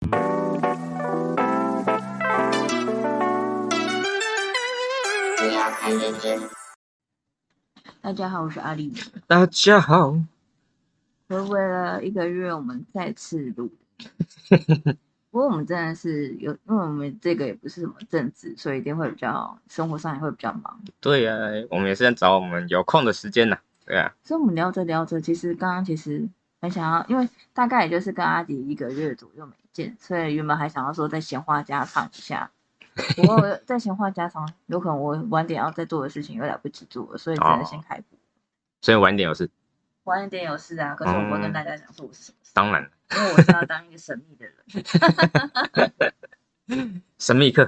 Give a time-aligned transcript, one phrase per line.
[0.00, 0.06] 不
[5.52, 6.40] 要太认真。
[8.00, 8.92] 大家好，我是阿丽。
[9.26, 10.12] 大家好，
[11.28, 13.70] 回味了一个月，我们再次录。
[15.30, 20.80] 不过我们真的是有，因为我们这个也不是什么正职，所以一定会比较生活上也会比较忙。
[21.00, 21.34] 对呀、
[21.70, 26.26] 我们也是在找我们有空的时间呐、对啊，所以我们聊着聊着，其实刚刚其实
[26.60, 32.50] 很想要，因为大概也就是跟阿迪一个月左右没见，所以原本还想要说再闲话家常一下。
[33.14, 38.18] 不过再闲话家常，有可能我晚点要再做的事情又来不及做了，所以只能先开播。
[38.82, 39.48] 所以晚点有事，
[40.02, 44.54] 晚点有事啊，可是我不会跟嗯大家讲说我是什么事，当然因为我是要当一个神秘的人。
[47.18, 47.64] 神秘客，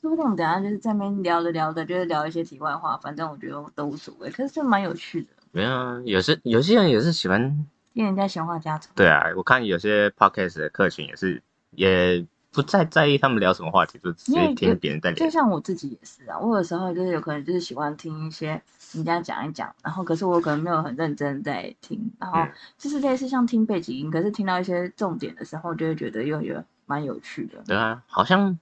[0.00, 4.30] 说不定我们等下就是在那边聊着聊着，就是聊一些题外话，反正我觉得都无所谓。
[4.30, 8.90] 可是这蛮有趣的，没有啊，有些有些人也是喜欢，听人家闲话家常。
[8.94, 15.30] 对啊，我看有些 podcast 的客群也是，也不再在意他们聊什么话题，就直接听别人在聊就。
[15.30, 18.60] 像我自己也是啊，我有时候就是有可能就是喜欢听一些
[18.92, 27.62] 人家讲一讲，然后可是我可能没有很认真在听，然后嗯就是类似像听背景音，可是听到一些重点的时候，就会觉得又有蛮有趣的。
[27.66, 28.58] 对啊，好像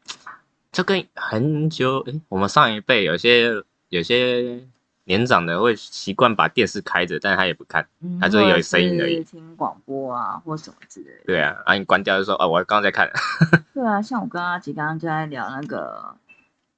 [0.70, 3.50] 就跟很久，诶，我们上一辈有些
[3.88, 4.64] 有些
[5.10, 7.84] 年长的会习惯把电视开着，但是他也不看。
[8.00, 11.24] 嗯，它就是有声音而已是听广播啊，或什么之类的。
[11.26, 13.10] 对啊，啊你关掉就说哦，我刚刚在看。
[13.74, 16.14] 对啊，像我跟阿吉刚刚就在聊那个，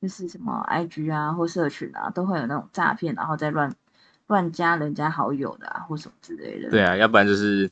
[0.01, 3.71] 就是什么 IG 啊或社群啊，都会有那种诈骗，然后再乱
[4.27, 6.71] 乱加人家好友的啊，或什么之类的。
[6.71, 7.71] 对啊，要不然就是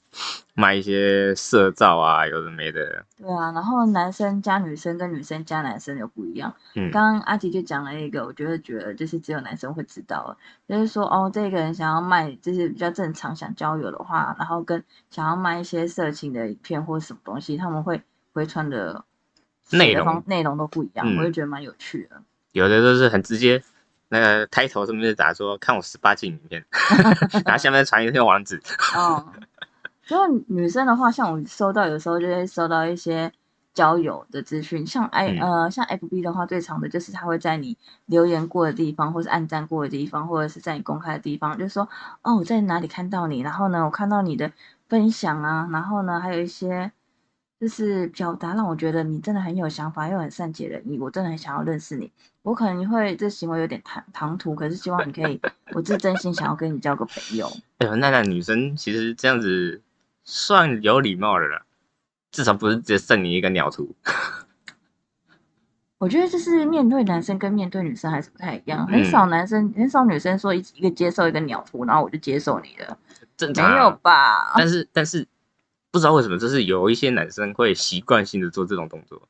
[0.55, 3.05] 卖一些色照啊，有的没的。
[3.17, 6.55] 对啊，然后男生加女生跟女生加男生又不一样。
[6.75, 10.37] 嗯，刚刚阿吉就讲了一个，我觉得觉得就是只有男生会知道
[10.69, 19.05] 的，就是说哦，这个人想要卖，就是比较正常想交友的话，然后跟想要卖一些色情的影片或什么东西，他们会回传的
[19.71, 22.21] 内容方内容都不一样，嗯我就觉得蛮有趣的。
[22.53, 23.63] 有的都是很直接，
[24.11, 26.65] 那个开头上面就打说看我十八禁影片，
[27.47, 28.61] 然后下面传一篇网址。
[28.97, 29.25] 哦，
[30.05, 33.33] 就是女生的话，像我收到有时候就会收到一些
[33.73, 41.89] 交友的资讯，像 i、嗯呃像 FB 的话，最长的就是它会在你留言过的地方，或是按赞过的地方，或者是在你公开的地方，就是说
[42.23, 44.51] 哦我在哪里看到你，然后呢我看到你的
[44.89, 46.91] 分享啊，然后呢还有一些。
[47.61, 52.11] 就是表达让我觉得你真的很有想法，又很善解人意，我真的很想要认识你。
[52.43, 55.39] 我可能会这行为有点唐唐突，可是希望你可以，
[55.75, 57.47] 我是真心想要跟你交个朋友。
[57.77, 59.83] 哎呦，那那女生其实这样子
[60.25, 61.67] 算有礼貌的了，
[62.33, 63.95] 至少不是直接剩你一个鸟图。
[65.99, 74.55] 我觉得就是面对男生跟面对女生还是不太一样，很嗯少男生、很少女生说一一个接受一个鸟图，然后我就接受你了，没正常、啊，有吧？
[74.57, 75.29] 但是但是
[75.91, 79.21] 不知道为什么，就是有一些男生会习惯性的做这种动作，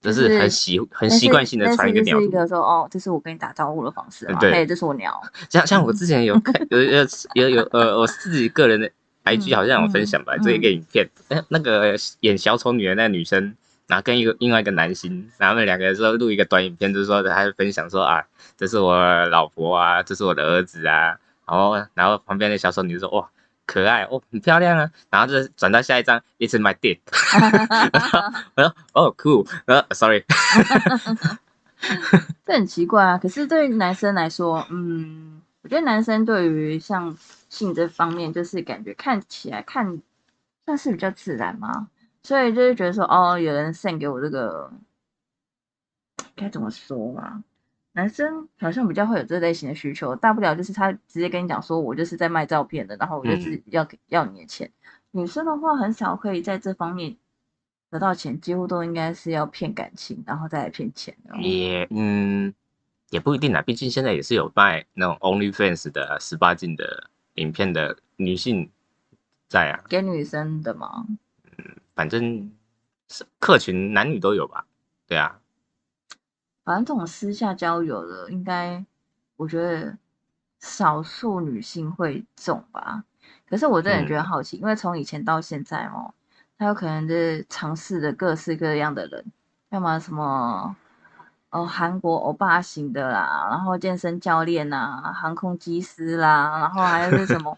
[0.00, 2.20] 就就是是很习很习惯性的传一个鸟图。
[2.22, 5.20] 是就是一个说哦，这是我跟你打招呼的方式嘛，对嘿，这是我鸟，
[5.50, 8.88] 像像我之前有看有有有有呃，我自己个人的
[9.24, 13.56] IG 嗯好像有分享吧，嗯这一个影片，哎那个演小丑女的那个女生，
[13.88, 18.24] 然后跟一个另外一个男星，然后他们两个人说录一个短影片，就是说他分享说啊，
[18.56, 23.28] 这是我老婆啊，这是我的儿子啊，然后然后旁边的小丑女就说哇。
[23.68, 27.00] 可爱哦，很漂亮啊，然后就转到下一张，It's my dick，
[28.56, 30.24] 我说哦，cool，呃，sorry，
[32.46, 33.18] 这很奇怪啊。
[33.18, 37.14] 可是对于男生来说，嗯，我觉得男生对于像
[37.50, 40.00] 性这方面，就是感觉看起来看
[40.64, 41.88] 算是比较自然嘛，
[42.22, 44.72] 所以就是觉得说，哦，有人 send 给我这个，
[46.34, 47.42] 该怎么说啊？
[47.98, 54.70] 男生好像比较会有这类型的需求，大不了就是他直接跟你讲说，我就是在卖照片的，然后我就是要给、要你的钱。
[55.10, 57.16] 女生的话很少可以在这方面
[57.90, 61.38] 得到钱，几乎都应该是要骗感情，然后再来骗钱的哦。
[61.40, 62.54] 也嗯
[63.10, 68.70] 也不一定啦，毕竟现在也是有卖那种 OnlyFans 的十八禁的影片的女性
[69.48, 71.04] 在啊，给女生的吗？
[71.96, 72.52] 反正
[73.08, 74.66] 是客群男女都有吧，
[75.08, 75.40] 对啊，
[76.68, 78.84] 反正这种私下交友的，应该
[79.36, 79.96] 我觉得
[80.60, 83.02] 少数女性会中吧。
[83.48, 86.12] 可是我真的觉得好奇，因为从以前到现在哦，
[86.58, 89.24] 他有可能是尝试的各式各样的人，
[89.70, 90.76] 要么什么
[91.48, 97.56] 哦韩国欧巴型的啦，然后健身教练啦，航空机师啦，然后还有是什么。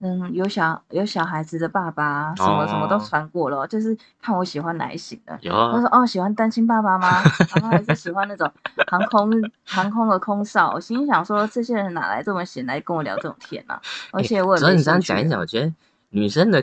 [0.00, 5.38] 嗯，有小有小孩子的爸爸，什么什么都哦传过了，就是看我喜欢哪一型的。
[5.40, 7.22] 有他说啊，哦，喜欢单亲爸爸吗？
[7.54, 8.52] 然后还是喜欢那种
[8.88, 9.30] 航空
[9.64, 10.72] 航空的空少？
[10.74, 13.80] 我心想说，这些人哪来这么闲来跟我聊这种天啊？
[14.12, 15.72] 而且我所以你这样讲一讲，我觉得
[16.10, 16.62] 女生的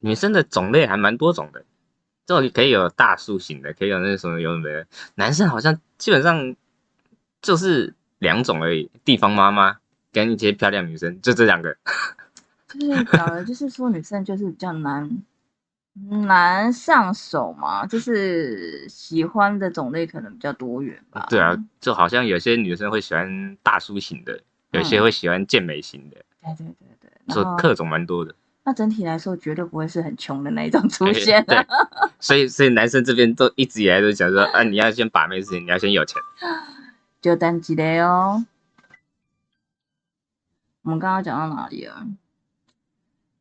[0.00, 1.64] 女生的种类还蛮多种的，
[2.26, 6.56] 这里可以有大叔型的，可以有那什么有的男生好像基本上
[7.40, 9.76] 就是两种而已，地方妈妈
[10.12, 11.76] 跟一些漂亮女生，就这两个。
[12.68, 15.22] 就是搞的，就是说女生就是比较难
[16.10, 21.26] 难上手嘛，就是喜欢的种类可能比较多元吧。
[21.30, 24.40] 对啊，就好像有些女生会喜欢大叔型的，
[24.72, 28.34] 有些会喜欢健美型的，对对对对，然后说各种蛮多的。
[28.64, 31.42] 那整体来说绝对不会是很穷的那一种出现。
[31.46, 31.56] 对，
[32.20, 36.20] 所以所以男生这边都一直以来都讲说，啊，你要先把妹之前，你要先有钱。
[37.22, 38.44] 就单机的哦。
[40.88, 41.94] 我们刚刚讲到哪里了？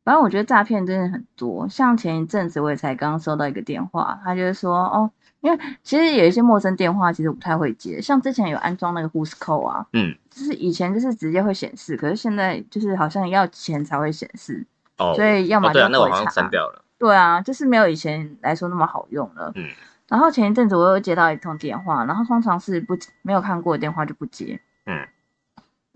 [0.04, 5.10] 反正我觉得诈骗真的很多，像前一阵子我也才刚刚收到一个电话，他就是说哦，
[5.40, 14.68] 因为其实有一些陌生电话其实我不太会接，像之前有安装那个 Who's Call 啊，嗯，就是以前就是直接会显示，可是现在就是好像要钱才会显示，
[14.98, 16.84] 哦，所以要么就哦对啊，那我回查好像删掉了。
[16.98, 19.54] 对啊，就是没有以前来说那么好用了。
[19.56, 19.70] 嗯，
[20.10, 24.60] 然后前一阵子我又接到一通电话，然后通常是不没有看过的电话就不接。
[24.86, 25.08] 嗯，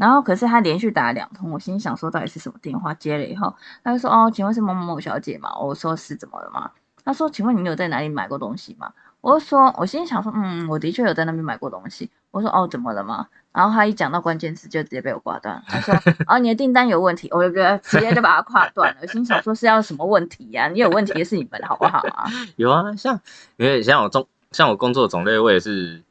[0.01, 2.91] 然后可是他连续打了两通，我心里想说到底是什么电话？
[2.95, 5.55] 接了以后，他就说哦，请问是某某某小姐吗？
[5.59, 6.71] 我说是，怎么了吗？
[7.05, 8.93] 他说，请问你有在哪里买过东西吗？
[9.21, 12.09] 我就说，我心里想说，嗯，我的确有在那边买过东西。
[12.31, 13.27] 我说哦，怎么了吗？
[13.53, 15.63] 然后他一讲到关键词就直接被我挂断。
[15.67, 15.93] 他说
[16.25, 19.01] 哦，你的订单有问题，我就直接就把他挂断了。
[19.03, 22.25] 我心想说是要什么问题呀、你有问题的是你们好不好啊？
[22.57, 23.19] 有啊，像
[23.57, 26.03] 因为像我中像我工作种类，我也是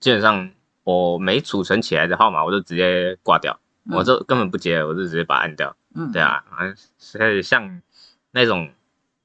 [0.00, 0.50] 基本上
[0.88, 5.76] 我没储存起来的号码，我就直接挂掉，嗯我就根本不接，我就直接把它按掉。
[5.94, 7.82] 嗯，对啊，啊，所以像
[8.30, 8.70] 那种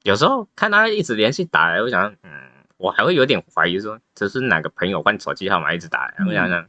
[0.01, 2.31] 有时候看他一直连续打来，我想，嗯，
[2.75, 6.67] 我还会有点怀疑说这是哪个朋友换手机号码一直打来，嗯我想想。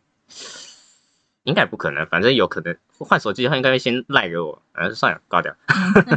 [1.43, 5.55] 应该不可能，反正有可能换手机号应该会先赖给我，反正算了，挂掉。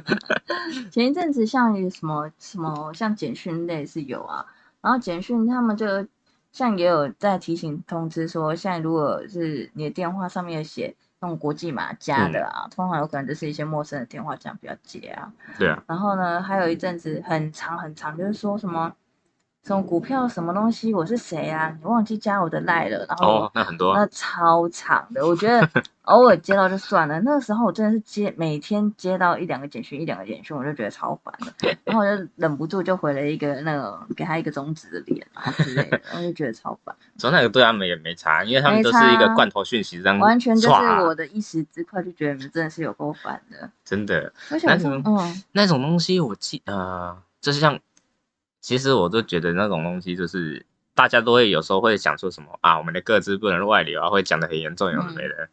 [0.89, 4.45] 前一阵子像什么什么像简讯类是有啊，
[4.79, 6.07] 然后简讯他们就
[6.51, 15.31] 像也有在提醒通知说，现在如果是你的电话上面写那种国际码加的啊，通常有可能就是一些陌生的电话，这样不要接啊。
[15.57, 18.95] 对啊，然后呢，还有一阵子很长很长，就是说什么
[19.67, 21.75] 什么股票什么东西，我是谁啊？
[21.81, 25.69] 你忘记加我的赖了，然后哦，那很多啊那超长的，我觉得
[26.03, 27.19] 偶尔接到就算了。
[27.19, 31.77] 那个时候我真的是接每天接到一两个简讯，一两个简讯，我就觉得超烦的。
[31.83, 43.69] 然后我就忍不住就回了一个那个给他一个中指的脸啊之类的，我就觉得超烦， 从那个对他们也没差，因为他们都是一个差罐头讯息这样，完全就是我的一时之快，就觉得你们真的是有够烦的。
[43.83, 47.77] 真的而且那种嗯，那种东西，我记呃，就是像，
[48.67, 55.47] 其实我都觉得那种东西就是大家都会有时候会想说什么啊，我们的各自不能外流啊，会讲的很严重有的没的，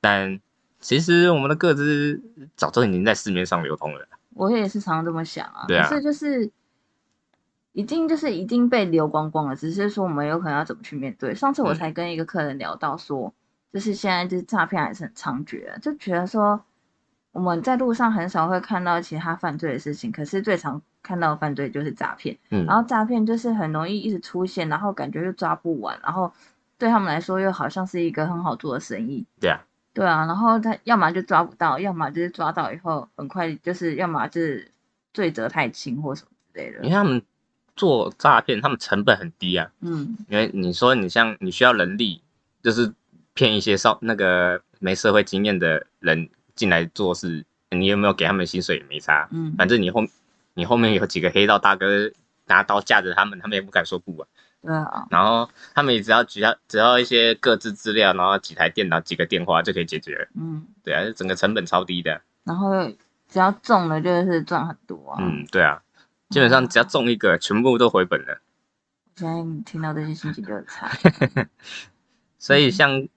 [0.00, 0.40] 但
[0.78, 2.22] 其实我们的各自
[2.54, 4.06] 早就已经在市面上流通了。
[4.34, 5.64] 我也是常常这么想啊。
[5.66, 6.48] 对啊可是就是。
[7.72, 11.32] 已经就是已经被流光光了，只是说我们有可能要怎么去面对。
[11.32, 13.32] 上次我嗯才跟一个客人聊到说，
[13.72, 16.64] 就是现在就是诈骗还是很猖獗、啊，就觉得说
[17.30, 22.36] 我们在路上很少会看到其他犯罪的事情，可是最常看到的犯罪就是诈骗。
[22.50, 26.32] 嗯然后诈骗就是很容易一直出现，然后感觉又抓不完，然后
[26.78, 29.24] 对他们来说又好像是一个很好做的生意。
[29.40, 29.60] 对啊，
[29.92, 34.70] 对啊，然后他要么就抓不到，要么就是抓到以后很快就是要么就是
[35.12, 36.78] 罪责太轻或什么之类的。
[36.78, 37.20] 因为他们
[37.76, 39.70] 做诈骗，他们成本很低啊。
[39.80, 42.22] 嗯因为你说你像你需要人力，
[42.62, 42.92] 就是
[43.34, 50.02] 骗一些少那个没社会经验的人进来做事，你有没有给他们薪水也没差，嗯，反正你后
[50.54, 52.10] 你后面有几个黑道大哥
[52.46, 54.28] 拿刀架着他们，他们也不敢说不啊。
[54.62, 60.28] 对啊，然后他们也只要只要只要一些各自资料，然后几台电脑、几个电话就可以解决了。
[60.34, 62.20] 嗯，对啊，整个成本超低的。
[62.44, 62.70] 然后
[63.26, 65.16] 只要中了就是赚很多啊。
[65.18, 65.82] 嗯，对啊，
[66.28, 68.42] 基本上只要中一个，全部都回本了。
[69.16, 70.90] 现在听到这些心情就很差。
[72.38, 73.08] 所以像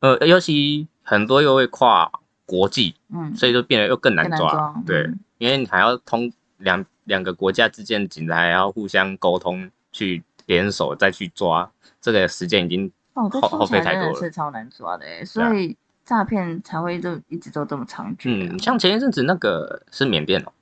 [0.00, 2.12] 呃，尤其很多又会跨
[2.44, 4.38] 国际，嗯，所以就变得又更难抓。
[4.38, 6.30] 难抓对嗯，因为你还要通
[6.64, 14.20] 两两个国家之间的警察还要互相沟通，去联手再去抓，这个时间已经哦，这耗耗听起来真的费太多了。
[14.20, 18.50] 是超难抓的所以诈骗才会就一直都这么猖獗啊。
[18.52, 20.52] 嗯，像前一阵子那个是缅甸哦，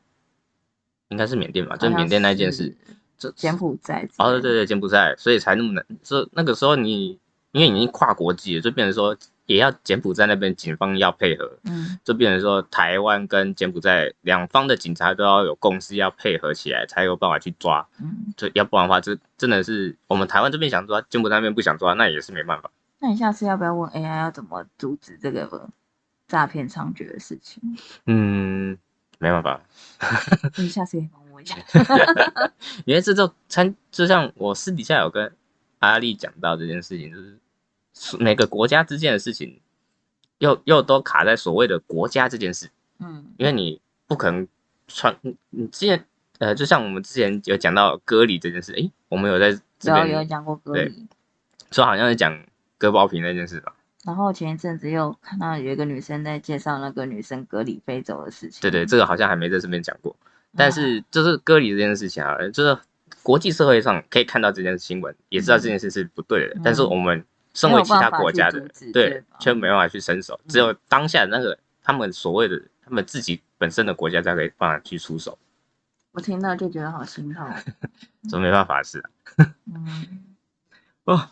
[1.08, 2.76] 应该是缅甸吧，就是缅甸那件事。
[3.18, 4.08] 这柬埔寨。
[4.18, 5.86] 哦，对对对，柬埔寨，所以才那么难。
[6.02, 7.18] 这那个时候你，
[7.52, 9.16] 因为已经跨国际了，就变成说
[9.52, 17.86] 也要柬埔寨那边警方要配合，嗯就变成说台湾跟柬埔寨两方的警察都要有共识，要配合起来，才有办法去抓。
[18.00, 22.70] 嗯，就要不然的话，这真的是我们台湾这边想抓，柬埔寨那边不想抓，那也是没办法。
[22.98, 25.68] 那你下次要不要问 AI 要怎么阻止这个
[26.28, 27.62] 诈骗猖獗的事情？
[28.06, 28.78] 嗯，
[29.18, 29.60] 没办法。
[30.56, 31.56] 你下次可以帮我问一下。
[32.86, 35.30] 因为这就参，就像我私底下有跟
[35.80, 37.36] 阿丽讲到这件事情，就是
[38.18, 39.60] 每个国家之间的事情，
[40.38, 44.46] 又又都卡在所谓的国家这件事，嗯因为你不可能
[44.88, 46.04] 穿，你你之前
[46.38, 51.06] 呃，就像我们之前有讲到割礼这件事，诶，我们有在这边有讲过隔对离，
[51.70, 52.44] 说好像是讲
[52.78, 53.74] 割包皮那件事吧？
[54.04, 58.60] 然后前一阵子又看到有一个女生在介绍那个女生隔离飞走的事情。
[58.60, 60.16] 对对，这个好像还没在这边讲过。
[60.56, 62.76] 但是就是割礼这件事情啊，就是
[63.22, 66.54] 国际社会上可以看到这件新闻，也知道这件事是不对的。
[66.56, 75.38] 嗯但是我们身为其他国家的没有办法去阻止对却没办法去伸手，只有当下那个他们所谓的他们自己本身的国家才可以办法去出手，
[76.12, 77.46] 我听到就觉得好心痛。
[78.30, 79.10] 这没办法的事啊。
[79.72, 80.24] 嗯，
[81.04, 81.30] 哦，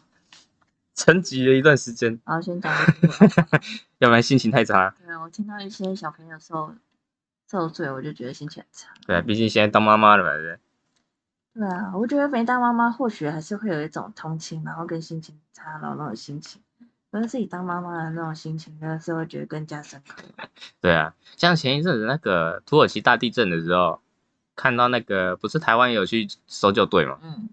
[0.95, 3.31] 沉寂了一段时间，好，先讲个新闻。
[3.99, 4.95] 要不然心情太差。
[5.05, 6.75] 对啊，我听到一些小朋友受
[7.51, 8.89] 受罪，我就觉得心情很差。
[9.07, 10.59] 对啊，毕竟现在当妈妈了嘛，对不对？
[11.55, 16.63] 对啊，我觉得没当妈妈，或许还是会有一种同情，然后跟心情差，然后那种心情。
[17.11, 20.23] 但是自己当妈妈的那种心情，真的是会觉得更加深刻。
[20.81, 24.01] 对啊，像前一阵子那个土耳其大地震的时候，
[24.55, 27.49] 看到那个不是台湾有去搜救队嘛，嗯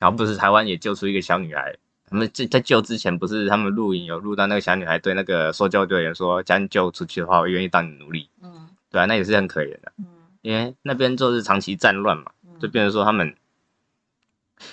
[0.00, 1.76] 然后不是台湾也救出一个小女孩，
[2.08, 10.06] 他们在在救之前不是他们录影有录到那个小女孩对那个搜救队员说，将你救出去的话，我愿意当你奴隶，嗯对啊，那也是很可怜的，嗯
[10.40, 13.34] 因为那边就是长期战乱嘛，嗯，就变成说他们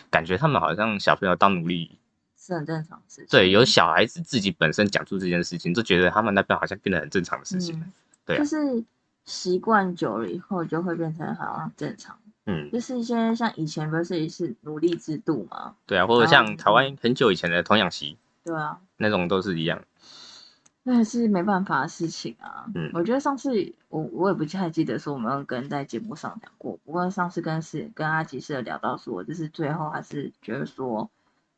[0.10, 1.98] 感觉他们好像小朋友当奴隶，
[2.38, 3.28] 是很正常的事情。
[3.30, 7.94] 对，有小孩子自己本身讲出这件事情，就觉得他们那边好像变得很正常的事情，嗯，
[8.26, 8.84] 对啊就是
[9.26, 12.18] 习惯久了以后，就会变成好像正常。
[12.46, 15.76] 嗯，就是一些像以前不是是奴隶制度嘛？
[15.86, 19.84] 对啊，或者像台湾很久以前的童养媳对啊，那种都是一样，
[20.90, 22.64] 那是没办法的事情啊。
[22.74, 31.10] 嗯我觉得上次我我也不太记得说我们跟在节目上讲过，不过上次跟是跟阿吉是有聊到说，就是最后还是觉得说，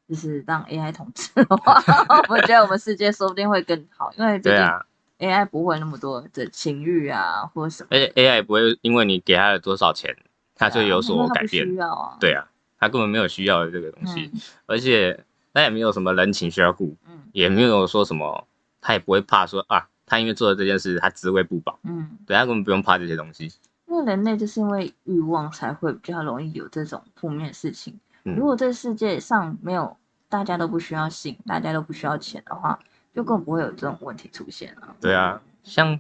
[0.10, 1.80] 就是让 AI 统治的话，
[2.28, 4.84] 我觉得我们世界说不定会更好，因为毕竟对啊
[5.20, 10.18] ，AI 不会那么多的情欲啊或者什么，而且 AI 也不会因为你给他了多少钱，
[10.56, 11.76] 他就有所改它不需。
[11.76, 12.18] 要啊。
[12.20, 18.48] 对啊，他根本没有需要的这个东西，嗯而且他也没有什么人情需要顾，嗯也没有说什么，
[18.82, 23.52] 他也不会怕说啊，他因为做了这件事，他职位不保，嗯，对他根本不用怕这些东西。
[23.88, 28.00] 因为人类就是因为欲望才会比较容易有这种负面事情。
[28.24, 29.96] 嗯如果这世界上没有
[30.28, 32.78] 大家都不需要性，大家都不需要钱的话，
[33.16, 34.96] 就更不会有这种问题出现了。
[35.02, 36.00] 对啊，像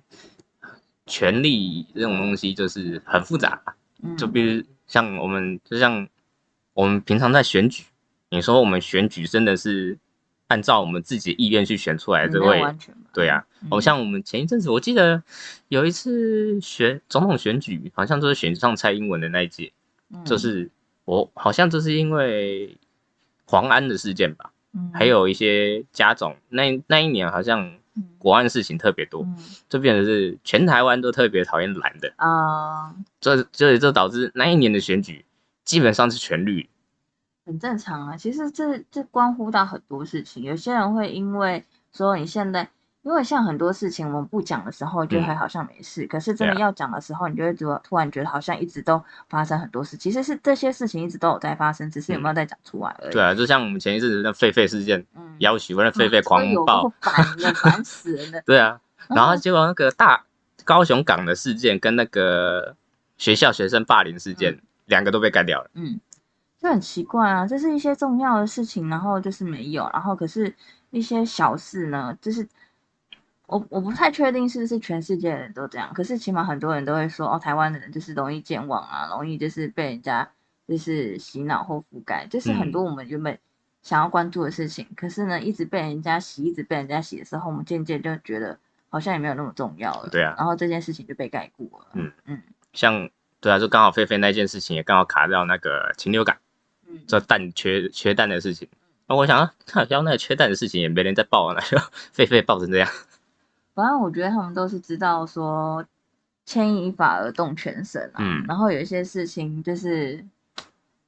[1.08, 3.60] 权力这种东西就是很复杂，
[4.04, 6.08] 嗯，就比如像我们，就像
[6.74, 7.86] 我们平常在选举，
[8.30, 9.98] 你说我们选举真的是
[10.50, 12.62] 按照我们自己的意愿去选出来这位，
[13.14, 13.68] 对啊，嗯。
[13.72, 15.24] 哦，像我们前一阵子，我记得
[15.68, 19.72] 有一次选总统选举，好像就是选上蔡英文的那一届，
[20.12, 20.26] 嗯。
[20.26, 20.70] 就是
[21.06, 22.76] 我好像就是因为
[23.46, 24.92] 黄安的事件吧，嗯。
[24.94, 28.04] 还有一些家总，那那一年好像嗯。
[28.18, 29.38] 国安事情特别多，嗯。
[29.70, 35.26] 就变成是全台湾都特别讨厌蓝的，啊、这这这导致那一年的选举
[35.64, 36.68] 基本上是全绿，
[37.50, 38.16] 很正常啊。
[38.18, 42.70] 其实这这关乎到很多事情，有些人会因为说你现在。
[43.02, 53.14] 因为像很多事情我们不讲的时候，就嗯还好像没事，可是真的要讲的时候，你就会突突然觉得好像一直都发生很多事，其实是这些事情一直都有在发生，只是有没有在讲出来而已。
[53.14, 58.42] 对啊，就像我们前一阵子那狒狒事件，嗯，要求那 狒狒啊狂暴够，烦的， 烦死人了。
[58.46, 60.26] 对啊，然后嗯结果那个大
[60.66, 62.76] 高雄港的事件跟那个
[63.18, 65.72] 学校学生霸凌事件，两个都被干掉了。
[65.74, 66.00] 嗯，
[66.60, 70.54] 就很奇怪啊，这是一些重要的事情，然后就是没有，然后可是
[70.90, 72.48] 一些小事呢，就是
[73.48, 80.30] 我我不太确定是不是全世界的人都这样，可是起码很多人都会说，哦，台湾的人就是容易健忘啊，容易就是被人家
[80.68, 82.72] 就是洗脑或覆盖，就是很嗯。
[82.72, 83.40] 多我们原本
[83.82, 90.36] 想要关注的事情，可是呢，一直被人家洗，一直被人家洗的时候，我们渐渐就觉得好像也没有那么重要了，对啊。
[90.38, 92.42] 然后这件事情就被盖过了，嗯嗯。
[92.74, 96.42] 像对啊，就刚好菲菲那件事情也刚好卡掉那个禽流感，嗯，
[97.08, 98.68] 这蛋缺缺蛋的事情。
[99.08, 101.78] 那我想啊，看要那个缺蛋的事情也没人在报啊，那就
[102.16, 102.90] 狒狒报成这样。
[103.74, 105.86] 反正我觉得他们都是知道说
[106.46, 110.24] 牵一发而动全身啊，嗯然后有一些事情就是，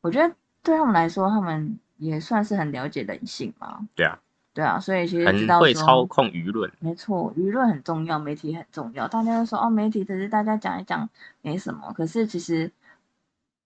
[0.01, 0.33] 我觉得
[0.63, 4.17] 对他们来说，他们也算是很了解人性嘛，对啊，
[4.53, 5.25] 对啊，所以其实
[5.59, 6.71] 会操控舆论。
[6.79, 9.07] 没错，舆论很重要，媒体很重要。
[9.07, 11.07] 大家都说哦，媒体只是大家讲一讲
[11.41, 12.71] 没什么，可是其实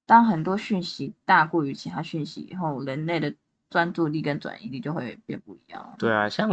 [0.05, 3.33] 当很多讯息大过于其他讯息以后，人类的
[3.69, 5.95] 专注力跟转移力就会变不一样。
[5.97, 6.49] 对啊，像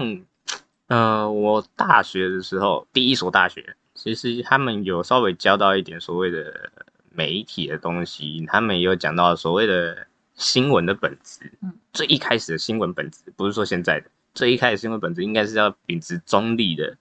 [0.89, 6.71] 呃，我大学的时候，第一所大学，其实他们有稍微教到一点所谓的
[7.11, 11.53] 媒体的东西，他们也有讲到所谓的新闻的本质。
[11.63, 16.97] 嗯，最一开始的新闻本质，不是说现在的，最一开始新闻本质应该是要秉持中立的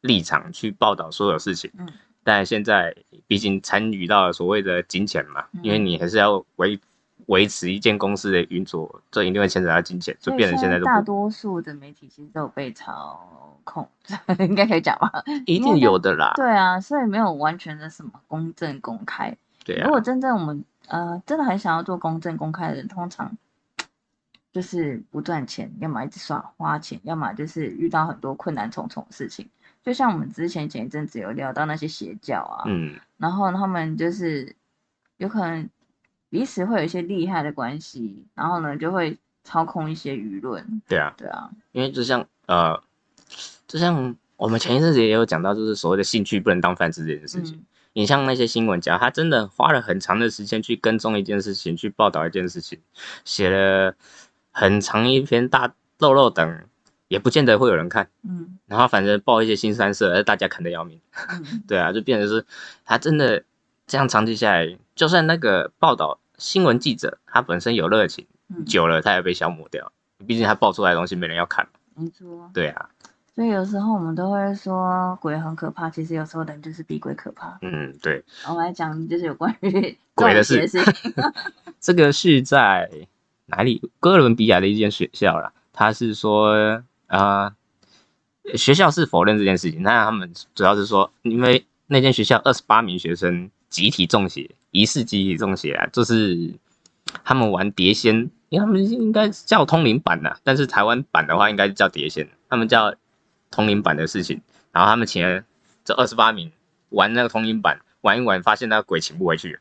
[0.00, 1.70] 立场去报道所有事情。
[1.78, 1.88] 嗯，
[2.28, 2.94] 但现在
[3.26, 6.78] 毕竟参与到了所谓的金钱嘛，嗯因为你还是要维
[7.24, 13.88] 维持一间公司的运作，这一定会牵扯到金钱，就所以变成现在大多数的媒体其实都有被操控，
[14.40, 15.10] 应该可以讲吧？
[15.46, 16.34] 一定有的啦。
[16.36, 19.34] 对啊，所以没有完全的什么公正公开。
[19.64, 23.34] 对啊如，果真正我们呃真的很想要做公正公开的人，通常
[24.52, 29.48] 就是不赚钱，要么一直耍花钱，要么就是遇到很多困难重重的事情。
[29.84, 34.54] 就像我们之前前一阵子有聊到那些邪教啊，嗯，然后他们就是
[35.16, 35.68] 有可能
[36.28, 40.82] 彼此会有一些利害的关系，然后呢就会操控一些舆论。
[40.86, 42.82] 对啊，对啊，因为就像呃，
[43.66, 47.56] 就像我们前一阵子也有讲到，就是所谓的兴趣不能当饭吃这件事情。
[47.56, 52.78] 嗯你像那些新闻家，他真的花了很长的时间去跟踪一件事情，去报道一件事情，
[53.24, 53.96] 写了
[54.52, 56.64] 很长一篇大漏漏等，
[57.08, 58.08] 也不见得会有人看。
[58.22, 61.00] 嗯然后反正报一些新三色，而大家看得要命。
[61.30, 62.44] 嗯 对啊，就变成是
[62.84, 63.42] 他真的
[63.86, 69.90] 这样长期下来，就算那个报道新闻记者他本身有热情，嗯，久了他也被消磨掉。
[70.26, 71.66] 毕竟他爆出来的东西没人要看。
[71.94, 72.50] 没错。
[72.52, 72.90] 对啊，
[73.34, 77.56] 所以有时候我们都会说鬼很可怕，其实有时候人就是比鬼可怕。
[77.62, 81.14] 嗯，对，我们来讲就是有关于 鬼的事事情。
[81.80, 82.90] 这个是在
[83.46, 83.90] 哪里？
[84.00, 85.52] 哥伦比亚的一间学校啦。
[85.72, 87.52] 他是说，呃，
[88.54, 96.54] 学校是否认这件事情，那他们主要是说，因为那间学校二十八名学生集体中邪，疑似集体中邪啊，就是
[97.24, 102.94] 他们玩碟仙，因为他们应该叫通灵版呐、但是台湾版的话应该叫碟仙，他们叫
[103.50, 104.40] 通灵版的事情，
[104.72, 105.42] 然后他们请了
[105.84, 106.52] 这二十八名
[106.90, 109.58] 玩那个通灵版，玩一玩，发现那个鬼请不回去。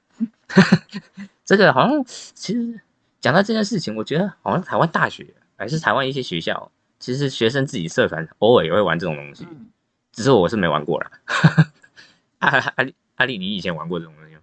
[1.45, 2.81] 这个好像其实
[3.21, 5.25] 讲到这件事情，我觉得好像台湾大学
[5.55, 9.67] 还是台湾一些学校，其实学生自己社团偶尔也会玩这种东西，嗯，
[10.11, 11.11] 只是我是没玩过了。
[12.39, 14.41] 阿阿丽阿丽，你以前玩过这种东西吗？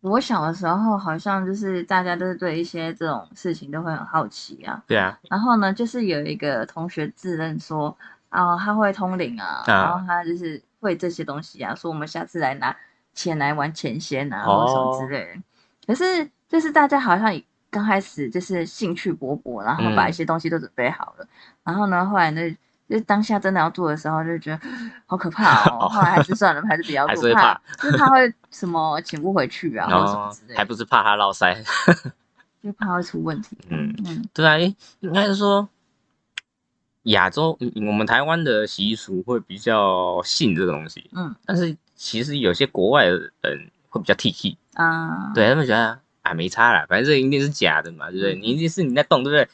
[0.00, 4.82] 我小的时候好像就是大家都是对一些这种事情都会很好奇啊。
[4.88, 7.96] 对啊，然后呢，就是有一个同学自认说，
[8.28, 12.76] 啊、他会通灵啊，啊然后他就是会这些东西啊，说我们下次来拿
[13.14, 15.42] 钱来玩钱仙啊，或者什么之类的。
[15.86, 17.40] 可是就是大家好像
[17.72, 21.26] 刚开始就是兴趣勃勃，然后把嗯一些东西都准备好了，
[21.64, 22.50] 然后呢，后来呢，
[22.86, 24.60] 就是当下真的要做的时候，就觉得
[25.06, 25.88] 好可怕哦。
[25.90, 31.56] 后来还是算了，还是比较 还是怕怕，就是怕会什么请不回去啊，或者什么哦之类，的，还不是怕他落腮。
[32.62, 33.56] 就怕会出问题。
[33.70, 35.68] 嗯嗯对啊，诶应该是说
[37.04, 48.34] 亚洲，嗯我们台湾的习俗会比较信这个东西，嗯但是其实有些国外的人会比较 T T，啊，对他们觉得啊没差啦，反正这一定是假的嘛，对不对？
[48.34, 49.48] 嗯你一定是你在动，对不对？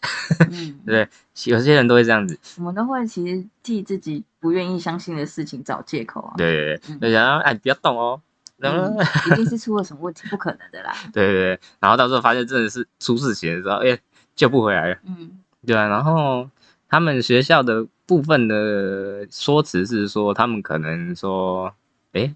[0.50, 1.08] 嗯对不 对？
[1.52, 6.34] 有些人都会这样子，我们都会其实替自己不愿意相信的事情找借口啊。
[6.36, 8.20] 对对对，嗯就想哎不要动哦，
[8.56, 10.92] 然后、嗯，一定是出了什么问题，不可能的啦。
[11.12, 13.98] 对对对，然后到时候发现真的是出事情的时候，哎
[14.34, 16.48] 救不回来了，嗯对啊，然后
[16.88, 21.72] 他们学校的部分的说辞是说，他们可能说，
[22.12, 22.34] 哎，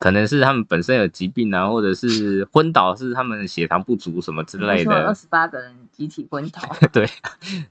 [0.00, 6.60] 可能是他们本身有疾病啊，或者是昏倒，是他们血糖不足什么之类的，二十八个人集体昏倒。
[6.90, 7.08] 对。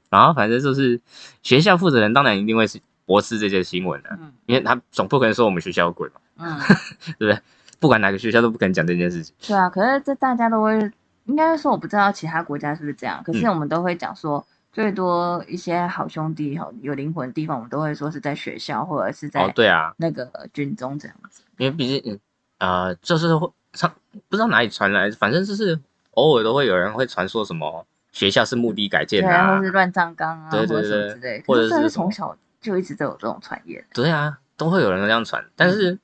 [0.09, 1.01] 然后反正就是
[1.41, 6.59] 学校负责人当然一定会是驳斥这些新闻的、嗯因为他总不可能说我们学校有鬼嘛，嗯，
[7.17, 7.41] 对不对？
[7.79, 9.33] 不管哪个学校都不可能讲这件事情。
[9.47, 9.67] 对啊。
[9.69, 10.91] 可是这大家都会，
[11.25, 14.45] 应该说我不知道其他国家是不是这样，可是嗯我们都会讲说。
[14.79, 21.43] 最多一些好兄弟、好有灵魂的地方，我们都会说是在学校或者是在哦在，对啊，那个军中这样子。
[21.57, 22.19] 因为毕竟，嗯
[22.59, 23.93] 呃，就是会上
[24.29, 25.77] 不知道哪里传来，反正就是
[26.11, 31.43] 偶尔都会有人会传说什么学校是墓地改建对，啊或，是乱葬岗啊，对对对之类的。
[31.45, 33.85] 或者是从小就一直都有这种传言。
[33.93, 35.99] 对啊，都会有人这样传，但是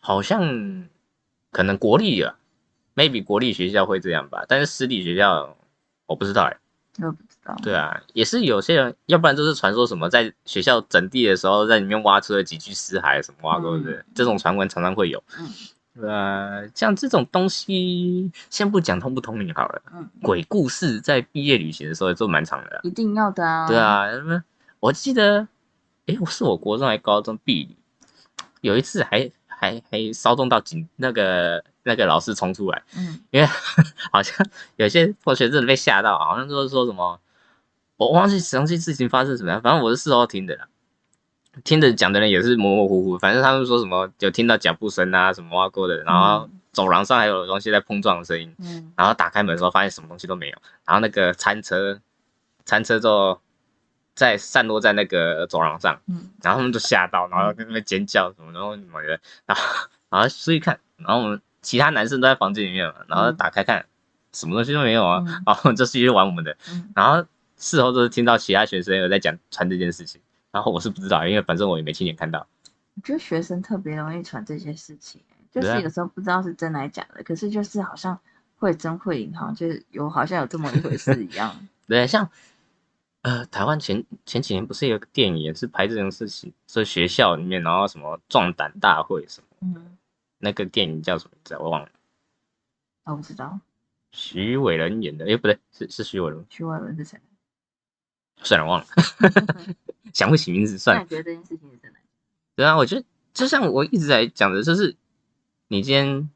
[0.00, 0.86] 好像
[1.50, 2.34] 可能国立啊
[2.94, 5.56] ，maybe 国立学校会这样吧，但是私立学校
[6.04, 6.58] 我不知道哎。
[7.62, 15.22] 对啊，也是有些人，要不然就是传说什么在学校整地的时候，在里面挖出了几具尸骸什么挖沟的，嗯这种传闻常常会有。
[15.38, 15.48] 嗯
[15.94, 19.82] 对啊，像这种东西，先不讲通不通灵好了。
[19.92, 23.68] 嗯，鬼故事在毕业旅行的时候也做蛮长的啊、一定要的啊。
[23.68, 24.08] 对，啊？
[24.80, 25.46] 我记得，
[26.06, 27.76] 诶，我是我国中还高中毕旅，
[28.62, 33.46] 有一次还还还骚动到警那个那个老师冲出来，嗯因为
[34.10, 34.34] 好像
[34.76, 37.20] 有些同学真的被吓到，好像就是说什么，
[38.06, 40.66] 我忘记详细事情发生什么样，反正我是事后听的啦。
[41.64, 48.90] 听的讲的人也是模模糊糊，反正他们说什么有听到脚步声啊，什么挖沟的，然后走廊上还有东西在碰撞的声音，嗯。
[48.96, 52.00] 然后打开门的时候发现什么东西都没有，然后那个餐车，
[52.64, 53.38] 餐车就
[54.14, 56.30] 在散落在那个走廊上，嗯。
[56.42, 59.62] 然后他们就吓到，然后在那边尖叫什么，然后什么的，然后
[60.08, 63.84] 然后注意看，然后我们其他男生都在房间里面嘛，然后打开看，
[64.32, 65.42] 什么东西都没有啊，嗯。
[65.44, 66.90] 然后我们就继续玩我们的，嗯。
[66.96, 67.26] 然后
[67.62, 70.20] 事后都是听到其他学生有在讲传这件事情，
[70.50, 72.44] 然后我是不知道，因为反正我也没亲眼看到。
[72.94, 78.18] 我觉得学生特别容易传这些事情，就是有时候不知道是真还是假的，可是就是好像
[78.56, 81.56] 会真会隐，好像就是有好像有这么一回事一样。
[81.86, 82.28] 对，像
[83.22, 89.96] 呃，台湾前前几年不是有个电影也是拍这种事情，是学校里面，然后什么壮胆大会什么，嗯，
[90.38, 91.88] 那个电影叫什么名字啊我忘了，
[93.04, 93.60] 我不知道
[94.10, 97.18] 徐伟伦演的，哎，不对，是是徐伟伦，徐伟伦是谁。
[98.44, 98.86] 算了忘了，
[100.12, 101.08] 想不起名字算了你。
[101.08, 101.98] 觉得这件事情是真的？
[102.54, 104.96] 对啊，我觉得就像我一直在讲的，就是
[105.68, 106.28] 你今天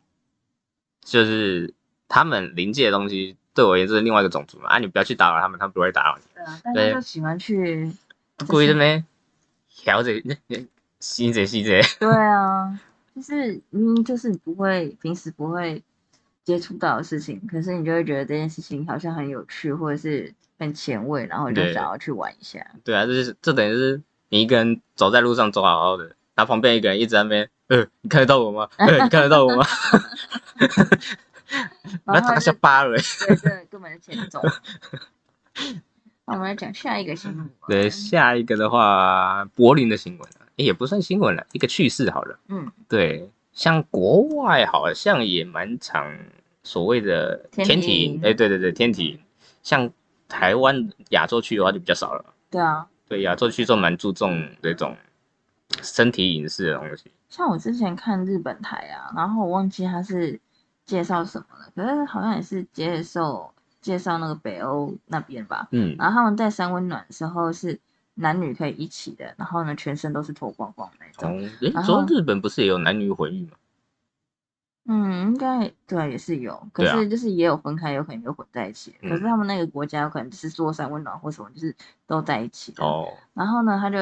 [1.03, 1.75] 就是
[2.09, 6.25] 他们临界的东西，对我也是另外一个种族嘛，啊，你不要去打扰他们，他们不会打扰你。
[6.35, 7.93] 对啊，大对家就喜欢去，
[8.47, 9.05] 故意的咩？
[9.69, 10.57] 调这那那
[11.01, 12.81] 吸这吸这，对啊，
[13.15, 15.83] 就是明明就是你不会平时不会
[16.47, 22.65] 接触到的事情，可是你就会觉得这件事情好像很有趣，或者是很前卫，然后你就想要去玩一下。
[22.85, 26.05] 对啊，这就是这等于是你一个人走在路上走好好的，
[26.37, 28.69] 然后旁边一个人一直在那边，呃，你看得到我吗？
[28.77, 29.67] 呃，你看得到我吗？
[32.05, 32.97] 不 要然后就打下巴了。
[32.97, 34.41] 对，这根本就欠揍。
[36.27, 37.51] 那我们来讲下一个新闻。
[37.69, 42.39] 对，下一个的话，柏林的新闻也不算新闻了，一个趣事好了。
[42.49, 46.19] 嗯，对，像国外好像也蛮常
[46.67, 49.21] 所谓的天体哎，对对对，天体，
[49.63, 49.89] 像
[50.27, 52.25] 台湾亚洲区的话就比较少了。
[52.51, 54.97] 对啊，对，亚洲区就蛮注重这种
[55.81, 57.05] 身体隐私的东西。
[57.29, 60.41] 像我之前看日本台啊，然后我忘记他是
[60.85, 63.49] 介绍什么了，可是好像也是接受
[63.81, 65.69] 介绍那个北欧那边吧。
[65.71, 67.79] 嗯，然后他们在三温暖的时候是
[68.15, 71.39] 男女可以一起的，然后呢全身都是脱光光那种。
[71.39, 73.53] 哦，诶，然后说日本不是也有男女混浴吗？
[74.89, 78.95] 嗯，应该对，也是有，可是就是也有分开，有可能有混在一起。
[79.03, 81.75] 可是嗯他们那个国家有可能就是做三温暖或什么，就是
[82.07, 82.85] 都在一起的。
[82.85, 83.99] 哦，然后呢，他就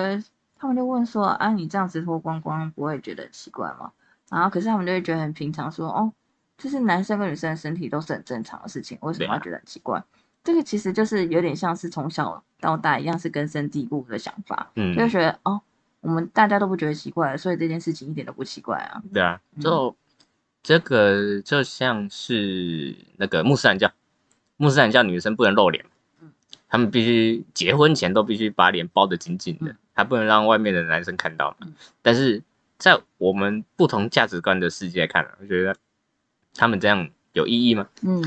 [0.58, 3.90] 他们就问说啊，你这样子脱光光不会觉得奇怪吗？
[4.30, 6.12] 然后可是他们就会觉得很平常说，哦，
[6.58, 10.02] 就是男生跟女生的身体都是很正常的事情，为什么要觉得很奇怪？
[10.42, 15.60] 这个其实就是有点像是从小到大一样是根深蒂固的想法，嗯就，会觉得哦，
[16.02, 19.02] 我们大家都不觉得奇怪，所以这件事情一点都不奇怪啊。
[19.12, 19.96] 对啊，嗯就、
[20.64, 23.92] 这个就像是那个穆斯林教，
[24.56, 25.84] 穆斯林教女生不能露脸，
[26.22, 26.32] 嗯
[26.68, 31.56] 他们必须结婚前都必须把脸包得紧紧的嗯，还不能让外面的男生看到嘛。
[31.66, 32.42] 嗯但是
[32.78, 35.76] 在我们不同价值观的世界看，我觉得
[36.54, 37.86] 他们这样有意义吗？
[38.00, 38.22] 嗯，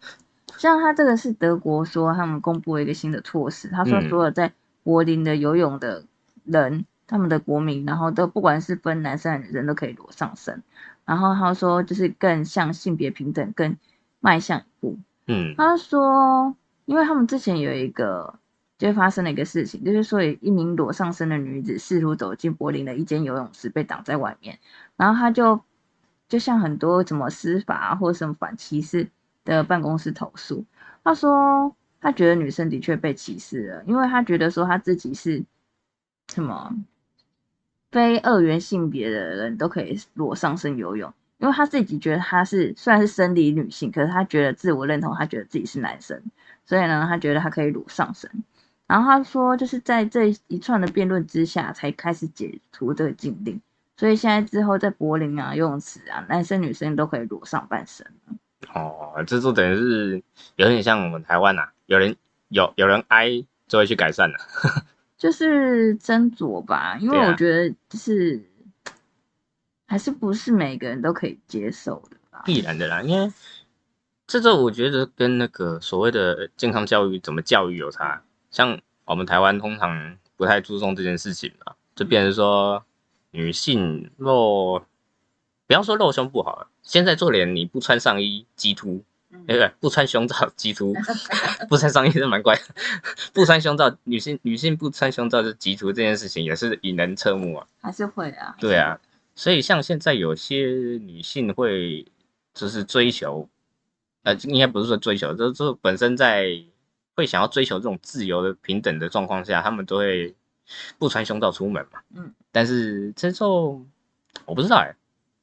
[0.56, 4.52] 像他这个是德国说他们公布了一个新的措施，他说嗯所有在
[4.82, 6.06] 柏林的游泳的
[6.44, 10.62] 人，他们的国民，然后都不管是分男生还是女生都可以裸上身，
[11.04, 13.76] 然后他说就是更向性别平等更
[14.20, 14.98] 迈向一步。
[15.26, 18.38] 嗯他说，因为他们之前有一个。
[18.78, 24.58] 就发生了一个事情，就是说有一名裸上身的女子试图走进柏林的一间游泳池，被挡在外面。
[24.96, 25.60] 然后他就
[26.28, 29.08] 就像很多什么司法啊或什么反歧视
[29.44, 30.64] 的办公室投诉，
[31.04, 35.44] 他说他觉得女生的确被歧视了，因为他觉得说他自己是
[36.34, 36.74] 什么
[37.92, 46.20] 非二元性别的人都可以裸上身游泳，因为他自己觉得他是虽然是生理女性，可是他觉得自我认同，他觉得自己是男生，
[46.64, 48.28] 所以呢，他觉得他可以裸上身。
[48.86, 53.60] 然后他说，就是在这一串的辩论之下，才开始解除这个禁令。
[53.96, 58.06] 所以现在之后，在柏林啊、游泳池啊，男生女生都可以裸上半身。
[58.74, 60.22] 哦，这就等于是
[60.56, 62.16] 有点像我们台湾呐、有人
[62.48, 64.38] 有有人挨就会去改善了。
[65.22, 68.42] 就是斟酌吧，因为我觉得就是
[69.86, 72.42] 还是不是每个人都可以接受的吧。
[72.44, 73.32] 必然的啦，因为
[74.26, 78.24] 这个我觉得跟那个所谓的健康教育怎么教育有差。
[78.50, 82.84] 像我们台湾通常不太注重这件事情嘛，就变成说
[83.30, 84.80] 女性露，
[85.68, 89.04] 不要说露胸不好了，现在做脸你不穿上衣鸡突，嗯
[89.46, 89.70] 对不对？
[89.80, 90.94] 不穿胸罩鸡突，
[91.68, 92.62] 不穿上衣是蛮怪的，
[93.32, 97.66] 不穿胸罩女性女性不穿胸罩是鸡突这件事情也是引人侧目啊。
[97.80, 98.54] 还是会啊。
[98.60, 98.98] 对啊，
[99.34, 100.66] 所以像现在有些
[101.02, 102.06] 女性会
[102.54, 103.48] 就是追求，
[104.22, 106.46] 呃，应该不是说追求，就是就是本身在
[107.14, 110.34] 会想要追求这种自由的平等的状况下，他们都会
[110.98, 112.00] 不穿胸罩出门嘛。
[112.14, 113.84] 嗯，但是这就
[114.44, 114.94] 我不知道哎、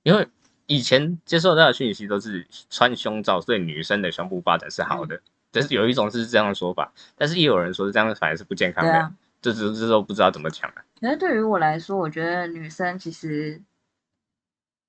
[0.04, 0.28] 因为
[0.70, 5.20] 以前接受到的讯息都是穿胸罩对女生的胸部发展是好的，
[5.52, 9.12] 就是有一种是这样的说法，但是也有人说这样反而是不健康的。
[9.42, 10.84] 这只是都不知道怎么讲了。
[11.02, 13.60] 可是对于我来说，我觉得女生其实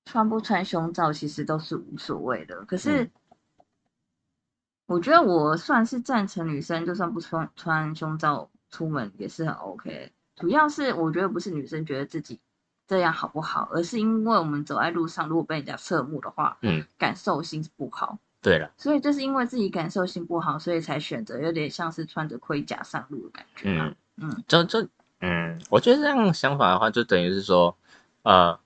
[0.04, 2.62] 穿不穿胸罩其实都是无所谓的。
[2.66, 3.10] 可是嗯
[4.84, 10.12] 我觉得我算是赞成女生就算不穿穿胸罩出门也是很 OK。
[10.36, 12.38] 主要是我觉得不是女生觉得自己
[12.90, 18.18] 这样好不好，而是因为我们走在路上，如果被人家侧目的话，嗯，感受性是不好。
[18.42, 23.94] 对了，所以就是因为自己感受性不好，所以才选择有点像是穿着盔甲上路的感觉啊。
[24.16, 24.88] 嗯嗯就就
[25.20, 27.76] 嗯，我觉得这样想法的话，就等于是说，
[28.24, 28.58] 呃，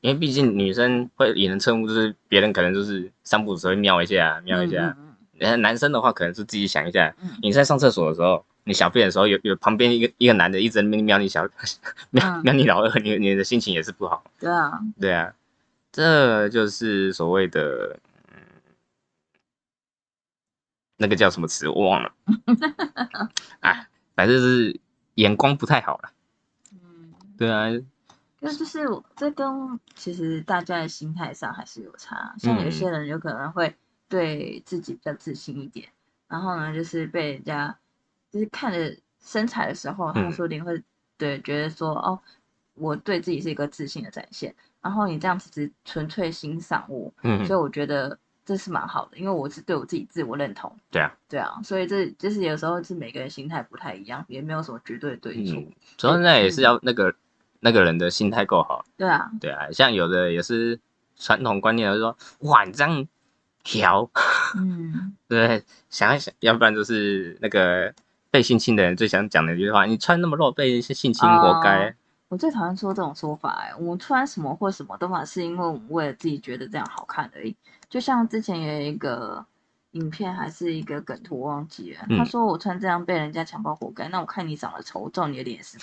[0.00, 4.96] 因为毕竟女生会引人侧目，就是别人可能就是散步只会瞄一下，瞄一下。
[4.98, 11.48] 嗯男生的话，可能是自己想一下，嗯你在上厕所的时候，你小便的时候，有有旁边一个一个男的一直瞄你小
[12.10, 14.22] 瞄嗯瞄你老二，你你的心情也是不好。
[14.38, 15.32] 对啊，对啊，
[15.92, 17.98] 这就是所谓的，
[18.32, 18.40] 嗯，
[20.96, 22.12] 那个叫什么词我忘了，
[23.60, 24.78] 哎，反正是
[25.14, 26.12] 眼光不太好了。
[26.72, 27.12] 嗯。
[27.38, 27.68] 对啊，
[28.38, 33.74] 那就是我这跟其实大家的心态上还是有差，像有嗯些人有可能会
[34.08, 35.88] 对自己比较自信一点，
[36.28, 37.76] 然后呢，就是被人家
[38.30, 40.32] 就是看着身材的时候，他嗯。
[40.32, 40.82] 说不定会
[41.18, 42.18] 对觉得说哦，
[42.74, 57.14] 我对自己是一个自信的展现，然后你这样子只纯粹欣赏我，嗯所以我觉得这是蛮好的，因为我是对我自己自我认同，对啊，对啊，所以这就是有时候是每个人心态不太一样，也没有什么绝对对错，嗯，主要那也是要那个
[57.60, 58.84] 那个人的心态够好。
[58.96, 60.80] 对啊，对啊，像有的也是
[61.16, 63.06] 传统观念，就说哇，你这样
[63.62, 64.10] 调，
[64.56, 65.62] 嗯， 对？
[65.90, 67.94] 想一想，要不然就是那个
[68.30, 71.94] 被性侵的人最想讲的一句话：你穿那么露，被性侵活该。
[72.28, 77.56] 我最讨厌说这种说法、哎，我穿什么或什么都嘛是因为我们为了自己觉得这样好看而已。
[77.88, 79.44] 就像之前有一个
[79.90, 85.76] 影片还是一个梗图，我忘记了，嗯他说我穿这样被人家强暴活该，那我看你长得丑，照你的脸也是，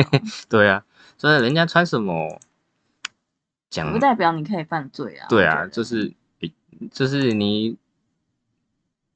[0.48, 0.82] 对啊，
[1.18, 2.40] 所以人家穿什么
[3.68, 5.26] 讲不代表你可以犯罪啊。
[5.28, 6.10] 对啊，就是
[6.40, 6.50] 诶
[6.90, 7.76] 就是你，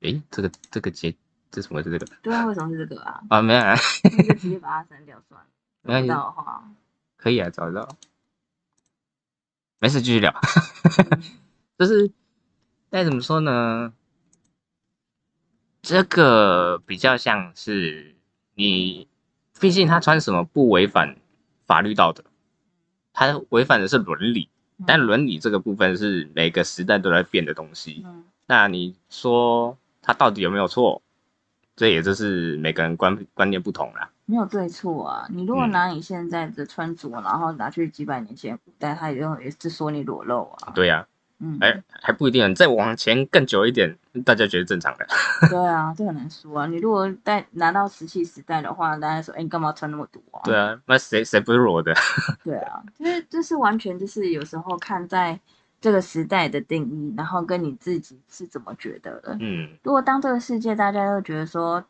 [0.02, 1.14] 诶，这个这个节
[1.54, 3.22] 这什么是这个对啊，为什么是这个啊？
[3.28, 3.40] 啊？
[3.40, 5.46] 没有啊，那就直接把它删掉算了。
[5.82, 6.68] 没关系找到的话，
[7.16, 7.88] 可以啊，找得到。
[9.78, 10.34] 没事，继续聊。
[11.10, 11.22] 嗯
[11.78, 12.10] 就是
[12.90, 13.92] 该怎么说呢？
[15.82, 18.16] 这个比较像是
[18.54, 19.06] 你，
[19.60, 21.16] 毕竟他穿什么不违反
[21.66, 22.24] 法律道德，
[23.12, 24.48] 他违反的是伦理，
[24.86, 28.02] 但伦理这个部分是每个时代都在变的东西。
[28.04, 31.00] 嗯那你说他到底有没有错？
[31.76, 34.08] 这也就是每个人观观念不同啦。
[34.26, 35.26] 没有对错啊。
[35.30, 40.72] 你如果嗯拿你现在的穿着，然后拿去几百年前古代，他也用也是说你裸露啊。
[40.74, 41.06] 对呀、
[41.40, 45.06] 嗯，哎、还不一定，再往前更久一点，大家觉得正常的。
[45.50, 46.66] 对啊，这很难说啊。
[46.66, 50.40] 你如果带拿到石器时代的话，大家说，哎、你干嘛穿那么多啊？
[50.44, 51.92] 对啊，那谁谁不是裸的？
[52.44, 55.38] 对啊，就是就是完全就是有时候看在
[55.84, 59.36] 这个时代的定义，然后跟你自己是怎么觉得的。
[59.38, 61.84] 嗯，如果当这个世界大家都觉得说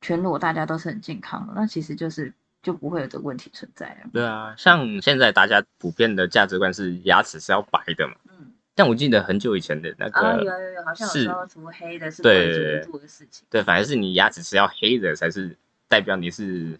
[0.00, 4.10] 全裸大家都是很健康的，那其实就是就不会有这个问题存在了。
[4.12, 8.14] 对啊，像现在大家普遍的价值观是牙齿是要白的嘛。
[8.28, 15.58] 嗯，但我记得很久以前的那个，啊有有有，好像有是说涂黑的是对贵族的事情，对，反正是你牙齿是要黑的，才是
[15.88, 16.78] 代表你是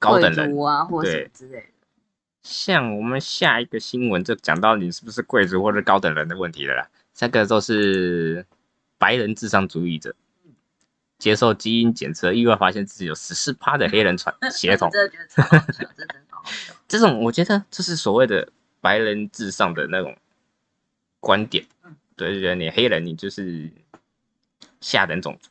[0.00, 0.60] 高等人。
[0.66, 1.66] 啊或什么之类的。
[2.42, 6.88] 像我们下一个新闻就讲到你是不是贵族或者高等人的问题了啦。
[7.14, 8.44] 这个都是
[8.98, 10.14] 白人至上主义者，
[11.18, 14.90] 接受基因检测，意外发现自己有十四趴的黑人传血统。
[14.90, 16.74] 真的觉得超好笑，这真的好笑。
[16.88, 18.48] 这种我觉得这是所谓的
[18.80, 20.16] 白人至上的那种
[21.20, 23.70] 观点嗯，对，就觉得你黑人你就是
[24.80, 25.48] 下等种族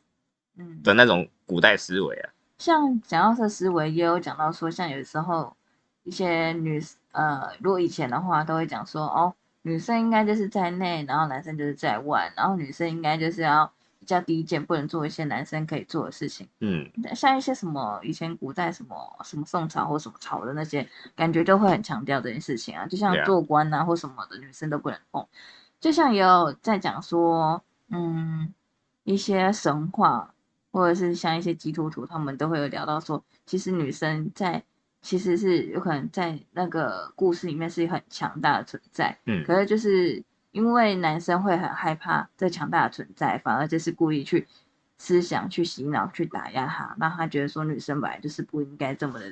[0.58, 2.30] 嗯，的那种古代思维啊。
[2.58, 5.56] 像讲到这思维，也有讲到说，像有时候
[6.04, 16.48] 一些女呃，如果以前的话，都会讲说，哦，女生应该就是在内，然后男生就是在外，然后女生应该就是要比较低贱，不能做一些男生可以做的事情。
[16.60, 25.26] 嗯，像一些什么以前古代什么什么宋朝或什么朝的那些，感觉都会很强调这件事情啊，就像做官啊或什么的，女生都不能碰。
[25.78, 28.52] 就像也有在讲说，嗯，
[29.04, 30.34] 一些神话
[30.72, 34.64] 或者是像一些基督徒，他们都会有聊到说，其实女生在
[35.02, 44.46] 其实是有可能在那个故事里面是很强大的存在，嗯可是就是因为男生会很害怕这强大的存在，反而就是故意去
[44.98, 49.26] 思想去洗脑去打压他，让他觉得说女生本来就是不应该这么的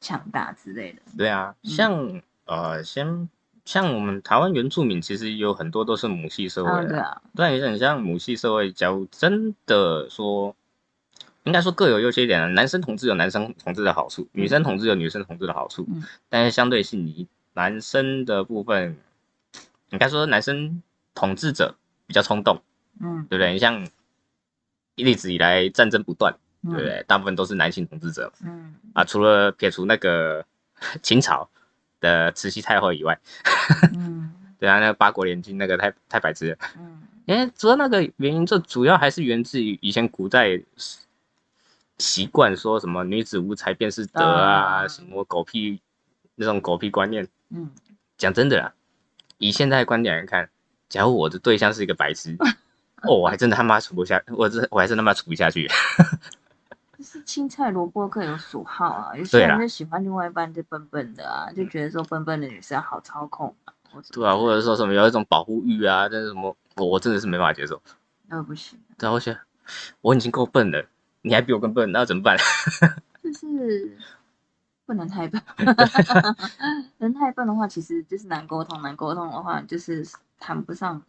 [0.00, 1.00] 强大之类的。
[1.16, 3.28] 对啊，嗯像呃，先
[3.64, 8.72] 像我们台湾原住民，其实有很多都是母系社会啊，对的，啊，但也很像母系社会。
[8.72, 10.54] 假如真的说，
[11.48, 12.46] 应该说各有优缺点啊。
[12.48, 18.96] 男生同志有男生同志的好处，女生同志有女生同志的好处，嗯但是相对性，你男生的部分，
[19.90, 20.82] 应该说男生
[21.14, 21.74] 统治者
[22.06, 22.60] 比较冲动，
[23.00, 23.52] 嗯，对不对？
[23.54, 23.88] 你像
[24.96, 27.02] 一直以来战争不断，嗯对不对？
[27.08, 30.44] 大部分都是男性统治者嗯啊，除了撇除那个
[31.02, 31.48] 秦朝
[32.00, 33.18] 的慈禧太后以外，
[33.94, 36.58] 嗯 对啊，那个八国联军那个太太白痴了。
[36.78, 40.48] 嗯因为主要那个原因，这主要还是源自于以前古代
[41.98, 45.80] 习惯说什么女子无才便是德啊，啊什么狗屁
[46.36, 47.26] 那种狗屁观念。
[47.50, 47.70] 嗯，
[48.16, 48.72] 讲真的啦，
[49.38, 50.48] 以现在的观点来看，
[50.88, 52.36] 假如我的对象是一个白痴，
[53.02, 55.68] 哦，我还真的他妈处不下，我这我还是他妈处不下去。
[56.98, 63.72] 就是青菜萝卜各有所好啊，有些人就喜欢另外一半就笨笨的啊，就觉得说笨笨的女生好操控啊，
[64.12, 67.80] 对啊，或者说什么有一种保护欲啊，但是什么我我真的是没办法接受。
[68.26, 69.38] 那不行，对啊，我觉得
[70.00, 70.84] 我已经够笨了，
[71.22, 72.36] 你还比我更笨，那要怎么办？
[73.22, 73.96] 就是
[74.86, 75.40] 不能太笨，
[76.98, 80.06] 人太笨的话，其实就是难沟通，难沟通的话就是
[80.38, 81.02] 谈不上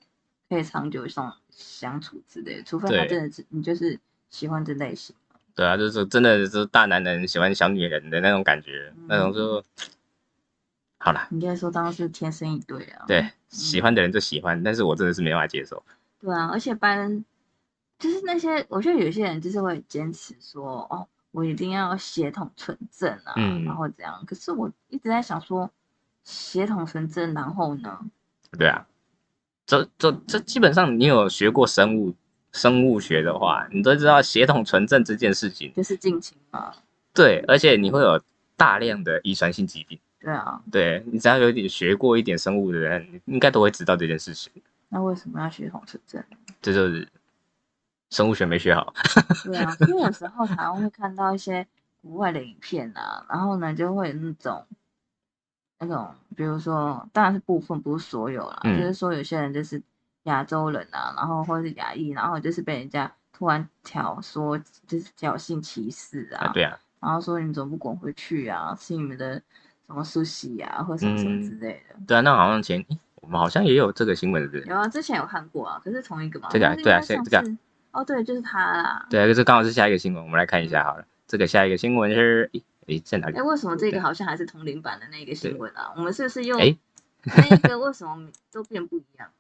[0.50, 5.15] 可以长久相相处之类的，除非他真的是你就是喜欢这类型，
[5.56, 9.63] 对啊，就是真的是大男人喜欢小女人的那种感觉，那种就
[10.98, 11.28] 好了。
[11.30, 15.82] 你应该说当是天生一对啊，对，喜欢的人就喜欢，但是我真的是没办法接受。
[16.19, 17.24] 对啊，而且班
[18.00, 24.24] 就是那些，我觉得有些人就是会坚持说，哦，我一定要血统纯正啊，嗯然后这样。
[24.26, 25.70] 可是我一直在想说，
[26.24, 28.00] 血统纯正，然后呢？
[28.58, 28.88] 对啊，
[29.66, 32.16] 这这这基本上你有学过生物
[32.54, 35.72] 生物学的话，你都知道血统纯正这件事情。
[35.76, 36.74] 就是近亲嘛，
[37.14, 38.20] 对，而且你会有
[38.56, 40.00] 大量的遗传性疾病。
[40.22, 44.52] 对啊，对你只要有点学过一点生物的人，你应该都会知道这件事情。
[44.90, 46.24] 那为什么要血统纯正？
[46.62, 47.08] 这就是
[48.10, 48.93] 生物学没学好。
[49.45, 51.65] 对啊，因为有时候常常会看到一些
[52.02, 54.65] 国外的影片啊，然后呢就会有那种
[55.80, 59.82] 那种，比如说，当然是部分，不是所有啦，嗯就是说有些人就是
[60.24, 69.36] 亚洲人啊，然后或者是亚裔，然后就是被人家突然挑说就是侥幸歧视啊，啊，对啊，然后说你们怎么不滚回去啊，吃你们的
[69.86, 71.95] 什么苏西啊，或什么什么之类的。
[72.08, 72.86] 对啊，那好像前
[73.22, 74.74] 我们好像也有这个新闻，对不对？
[74.74, 76.50] 有啊，之前有看过啊，可是同一个嘛。
[76.52, 77.43] 这个啊对啊这个
[78.00, 79.08] 哦，对，就是他啦。
[79.10, 81.06] 对啊，这刚好是下一个新闻，我们来看一下好了。
[81.28, 83.44] 这个下一个新闻是诶诶在哪里哎，？
[83.44, 85.92] 为什么这对个好像还是同龄版的那个新闻啊？
[85.96, 86.78] 我们是不是又诶
[87.24, 89.30] 那个为什么都变不一样？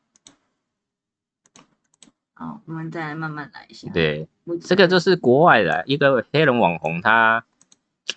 [2.35, 4.27] 好，我们再慢慢来一下。，对，
[4.61, 7.43] 这个就是国外的一个黑人网红，他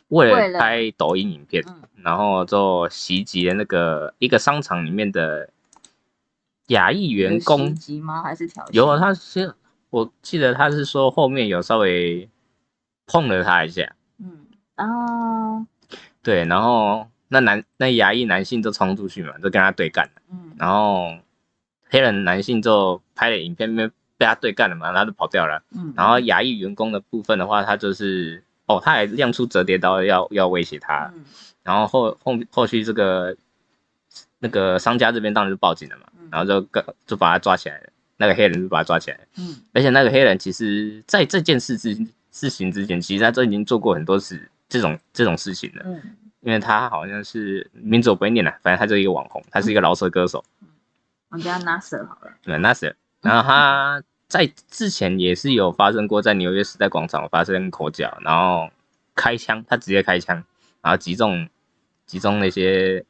[0.09, 5.49] 为为了了拍抖音影片，嗯然后就袭击了那个一个商场里面的
[6.67, 7.75] 亚裔员工袭。
[7.75, 8.23] 击吗？
[8.23, 8.73] 还是挑衅？
[8.73, 9.55] 有啊，他是
[9.93, 12.27] 我记得他是说后面有稍微
[13.07, 15.67] 碰了他一下，嗯，然后
[16.23, 20.53] 对，然后那男那牙医男性就冲出去嘛，就跟他对干了，嗯。
[20.57, 21.13] 然后
[21.91, 25.63] 黑人男性就拍了影片，被被他对干了嘛，然后就跑掉了。
[25.77, 31.23] 嗯，然后牙医员工的部分的话，他就是哦，他还亮出折叠刀要要威胁他，嗯。
[31.63, 33.37] 然后后后后续这个
[34.39, 36.29] 那个商家这边当然就报警了嘛，嗯。
[36.33, 39.57] 然后就跟就把他抓起来了，那个黑人就把他抓起来，嗯。
[39.73, 41.95] 而且那个黑人其实在这件事之
[42.31, 46.01] 事情之前，其实他都已经做过很多次这种这种事情了，嗯，
[46.41, 50.43] 因为他好像是名字我不会念了，反正他就是一个网红，他是一个饶舌歌手，
[51.29, 52.33] 我们叫 NASA 好了。
[52.43, 58.71] 对，那是，然后他在之前也是有发生过在纽约时代广场发生口角，然后
[59.15, 60.43] 开枪，他直接开枪，
[60.81, 61.47] 然后击中
[62.07, 63.05] 击中那些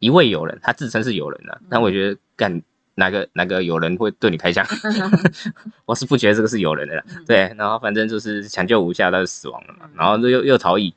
[0.00, 2.60] 一位友人，他自称是友人啊，但我觉得干
[2.98, 4.66] 哪个哪个有人会对你开枪，
[5.86, 7.04] 我是不觉得这个是有人的啦。
[7.14, 10.92] 嗯，对，然后反正就是抢救无效，他就死亡了嘛，然后又又逃逸，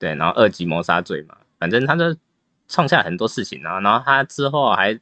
[0.00, 2.16] 对，然后二级谋杀罪嘛，反正他就
[2.66, 4.98] 创下很多事情啊，然后他之后还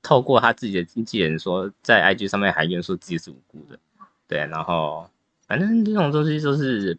[0.00, 3.76] 透过他自己的经纪人说，在 IG 上面还愿说自己是无辜的，
[4.28, 5.10] 对，然后
[5.48, 6.96] 反正这种东西就是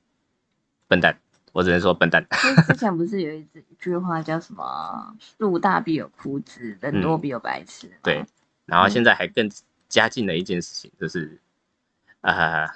[0.89, 1.17] 笨蛋，
[1.53, 2.25] 我只能说笨蛋，
[2.67, 7.93] 之前不是有一一句话叫什么“树大必有枯枝，人多必有白痴”吗？
[8.03, 8.23] 对，
[8.65, 9.51] 然后现在还更
[9.89, 11.39] 加进了一件事情，就是
[12.21, 12.67] 呃，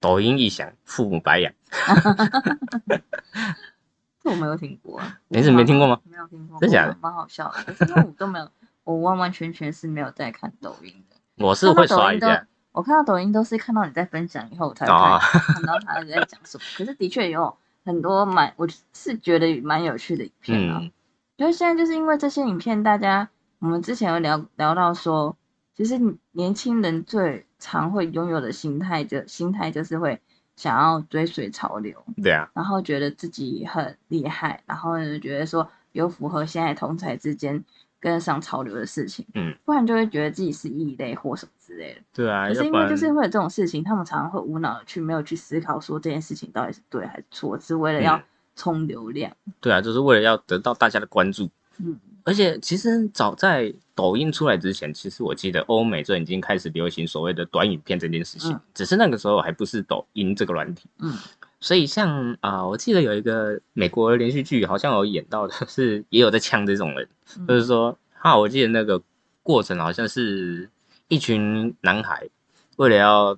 [0.00, 1.52] 抖音一响，父母白养，
[4.22, 6.00] 这我没有听过， 你是没听过吗？
[6.04, 7.62] 没有听过，真假的蛮蛮好笑的。
[7.64, 8.48] 可是因为我都没有，
[8.84, 11.16] 我完完全全是没有在看抖音的。
[11.44, 16.64] 我是会刷一下，我看到抖音都是看到你在分享以后，我才看,、到他在讲什么。
[16.76, 20.78] 可是的确有很多蛮，我是觉得蛮有趣的影片啊。
[20.80, 20.92] 嗯，
[21.36, 23.28] 可是现在就是因为这些影片，大家
[23.62, 25.36] 我们之前有聊聊到说，
[25.76, 25.96] 其实
[26.32, 30.20] 年轻人最常会拥有的心态就心态就是会
[30.56, 37.64] 想要追随潮流，对啊，然后觉得自己很厉害，然后呢觉得说有符合现在同才之间
[38.00, 42.00] 跟上潮流的事情，嗯，不然就会觉得自己是异类或什么之类的。
[42.12, 48.22] 对啊，可是因为就是会有这种事情，他们常常会无脑的去没有去思考说这件事情到底是对还是错，只是为了要嗯
[48.56, 49.32] 冲流量。
[49.60, 51.48] 对啊，就是为了要得到大家的关注。
[51.84, 60.88] 嗯而且其实早在抖音出来之前，其实我记得欧美就已经开始流行所谓的短影片这件事情，嗯只是那个时候还不是抖音这个软体。
[60.98, 61.18] 嗯
[61.58, 67.08] 所以像啊、我记得有一个美国连续剧，好像有演到的是也有在呛这种人，
[67.38, 69.00] 嗯就是说，啊，我记得那个
[69.44, 70.68] 过程好像是
[71.08, 72.28] 一群男孩
[72.76, 73.36] 为了要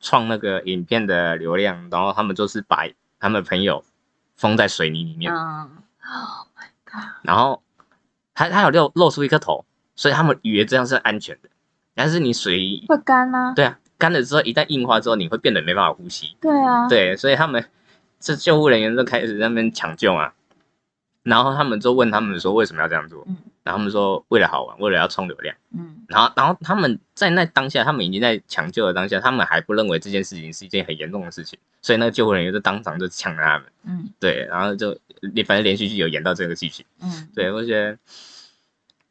[0.00, 3.84] 创那个影片的流量，然后他们就是把他们朋友
[4.36, 5.70] 封在水泥里面，嗯
[6.02, 7.10] ，Oh my god！
[7.22, 7.62] 然后
[8.40, 11.50] 他他有露露出一颗头，所以他们以为这样是安全的。
[11.94, 13.52] 但是你水会干啊。
[13.54, 16.34] 对啊，干了之后一旦硬化之后，你会变得没办法呼吸。
[16.40, 16.88] 对啊。
[16.88, 17.62] 对，所以他们
[18.18, 20.32] 这救护人员就开始在那边抢救啊，
[21.22, 26.04] 然后他们就问他们说为什么要这样做，嗯然后他们说为了好玩，为了要冲流量，嗯。
[26.08, 34.10] 然后然后他们在那当下，他们已经在抢救的当下，他们还不认为这件事情是一件很严重的事情，所以那个救护人员就当场就抢了他们，嗯。
[34.18, 34.98] 对，然后就
[35.46, 37.98] 反正连续剧有演到这个剧情，嗯，对我觉得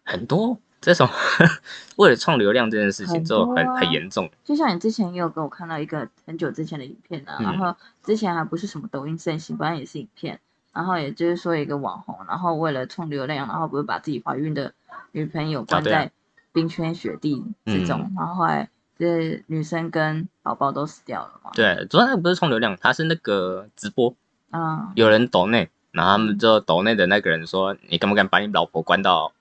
[0.04, 1.08] 很多这种
[1.97, 7.43] 为了创流量这件事情就很啊很严重，就像你之前也有给我看到一个很久之前的影片啊，嗯。
[7.43, 10.39] 然后之前还不是什么抖音盛行，反正也是影片，
[10.74, 14.74] 然后也就是说一个网红，然后为了冲流量，然后不是把自己怀孕的
[15.11, 16.11] 女朋友关在
[16.51, 24.13] 冰天雪地之中，嗯然后后来这女生跟宝宝都死掉了嘛。，对，主要那个不是冲流量，他是那个直播。
[24.51, 29.32] 嗯，有人抖内，然后他们就抖内的那个人说：“你敢不敢把你老婆关到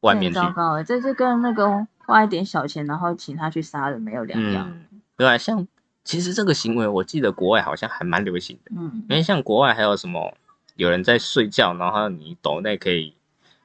[0.00, 4.70] 外面糟糕了，这就跟那个花一点小钱，然后请他去杀人没有？”两样。
[4.70, 5.66] 嗯，对啊，像
[6.04, 10.34] 其实这个行为，我记得国外好像还蛮流行的，嗯因为像国外还有什么
[10.76, 13.14] 有人在睡觉，然后你抖内可以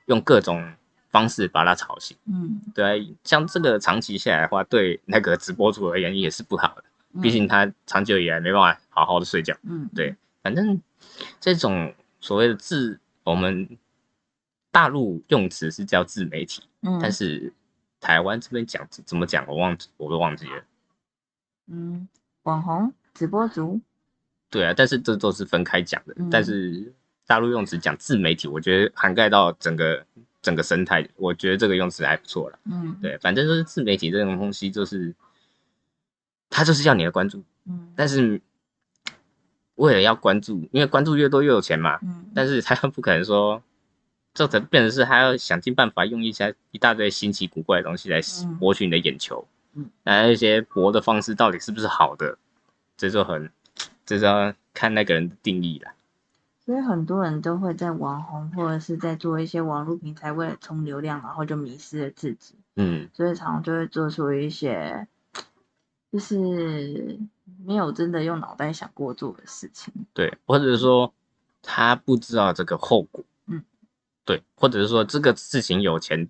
[0.06, 0.74] 用各种
[1.10, 2.16] 方式把他吵醒。
[2.26, 6.84] 嗯，对啊，像这个长期下来的话，对那个直播主而言也是不好的，
[7.14, 9.56] 嗯毕竟他长久以来没办法好好的睡觉。
[9.64, 10.80] 嗯对反正
[11.40, 13.78] 这种所谓的自，我们
[14.72, 17.54] 大陆用词是叫自媒体，嗯，但是
[18.02, 20.64] 台湾这边讲怎么讲，我忘记我都忘记了。
[21.68, 22.08] 嗯，
[22.46, 23.80] 网红直播族，
[24.50, 26.16] 对啊，但是这都是分开讲的。
[26.18, 26.94] 嗯但是
[27.28, 30.06] 大陆用词讲自媒体，我觉得涵盖到整个
[30.42, 32.60] 整个生态，我觉得这个用词还不错了。
[32.66, 35.14] 嗯，，对，反正就是自媒体这种东西，就是
[36.50, 38.40] 它就是要你的关注，嗯，但是
[39.74, 43.64] 为了要关注，因为关注越多越有钱嘛，嗯，但是他又不可能说，
[44.36, 52.38] 这可变成是他要想尽办法用一些一大堆新奇古怪的东西来嗯博取你的眼球，嗯，那一些博的方式到底是不是好的，
[52.98, 53.52] 这就很，
[54.06, 55.92] 这就要看那个人的定义了。
[56.66, 65.08] 所以很多人都会在网红或者是在做一些网络平台，为了冲流量，然后就迷失了自己，嗯，所以常常就会做出一些
[66.12, 67.20] 就是
[67.64, 69.94] 没有真的用脑袋想过做的事情。
[70.14, 71.14] 对，或者是说
[71.62, 73.64] 他不知道这个后果，嗯，
[74.24, 76.28] 对，或者是说这个事情有钱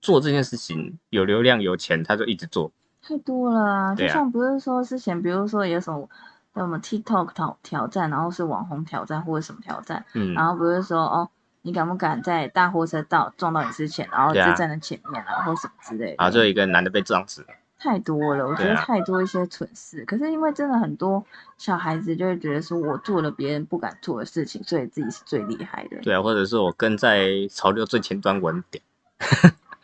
[0.00, 2.72] 做这件事情有流量有钱，他就一直做，
[3.06, 3.94] 太多了啊！
[3.94, 6.08] 就像不是说之前，比如说有什么
[6.54, 11.28] 叫什么 TikTok 挑挑战，然后是网红挑战或者什么挑战，嗯，然后不是说哦，
[11.60, 16.16] 你敢不敢在大货车道撞到你之前，然后就站在前面啊，或什么之类的。
[16.18, 17.48] 然后就有一个男的被撞死了，
[17.78, 20.04] 太多了，我觉得太多一些蠢事。
[20.06, 21.22] 可是因为真的很多
[21.58, 25.98] 小孩子就会觉得说，我做了别人不敢做的事情，所以自己是最厉害的。
[26.02, 28.82] 对啊，或者是我跟在潮流最前端稳点。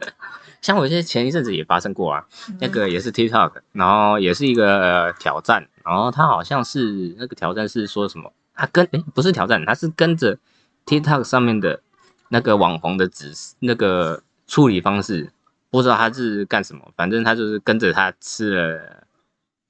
[0.61, 10.39] 像我现在前一阵子也发生过啊，嗯那个也是 TikTok，然后也是一个、呃挑战，然后他好像是那个挑战是说什么，他跟诶不是挑战，他是跟着
[10.85, 11.81] TikTok 上面的
[12.29, 15.33] 那个网红的指示那个处理方式，
[15.71, 19.07] 不知道他是干什么，反正他就是跟着他吃了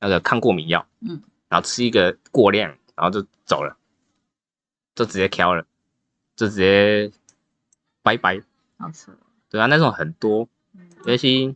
[0.01, 3.77] 那个抗过敏药，嗯，然后吃一个过量，然后就走了，
[4.97, 5.65] 就直接挑了，
[6.35, 7.13] 就直接
[8.03, 8.43] 拜拜，
[8.79, 9.13] 好扯。
[9.51, 10.49] 对啊，那种很多。
[10.75, 10.89] 嗯。
[11.05, 11.55] 尤其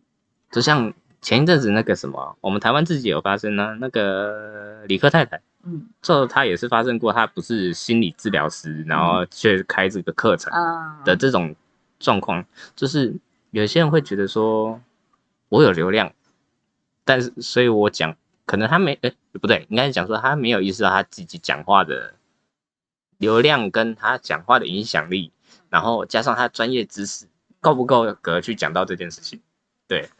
[0.51, 0.92] 就像
[1.22, 5.88] 前一阵子那个什么，我们台湾自己有发生呢、那个李克太太，嗯。
[6.03, 11.01] 这他也是发生过，他不是心理治疗师，然后却开这个课程啊。
[11.05, 11.55] 的这种
[11.99, 12.45] 状况，
[12.76, 13.14] 就是
[13.53, 14.80] 有些人会觉得说，
[15.49, 16.12] 我有流量，
[17.05, 22.14] 但是所以我讲，可能他没，哎、不对，应该是讲说他没有意识到他自己讲话的
[23.18, 25.30] 流量跟他讲话的影响力，
[25.70, 27.26] 然后加上他专业知识
[27.65, 29.41] 够不够格去讲到这件事情。
[29.89, 30.11] 对，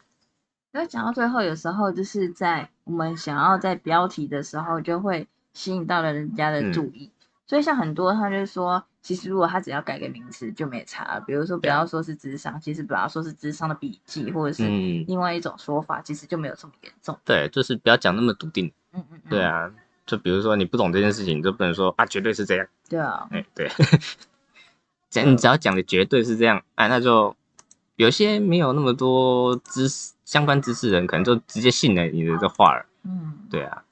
[0.73, 7.11] 因为讲到最后，有时候就是在我们想要在标题的时候，就会吸引到了人家的注意。
[7.47, 11.21] 所以像很多他就说，其实如果他只要改个名词就没差了。
[11.21, 17.15] 比如说不要说是智商，其实不要说是智商的笔记，或者是嗯，另外一种说法，其实就没有这么严重。
[17.23, 18.71] 对，就是不要讲那么笃定。
[18.93, 19.71] 嗯嗯，嗯对，啊，
[20.07, 22.67] 就比如说你不懂这件事情，你就不能说啊绝对是这样。
[22.89, 23.69] 对啊，哎，对，
[25.23, 27.35] 只你只要讲的绝对是这样，哎，那就
[27.95, 32.85] 有些没有那么多知识相关知识的人，可能就直接信了你的这话了。
[33.03, 33.83] 嗯，对啊，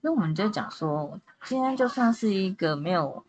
[0.00, 3.24] 所以我们就讲说，今天就算是一个没有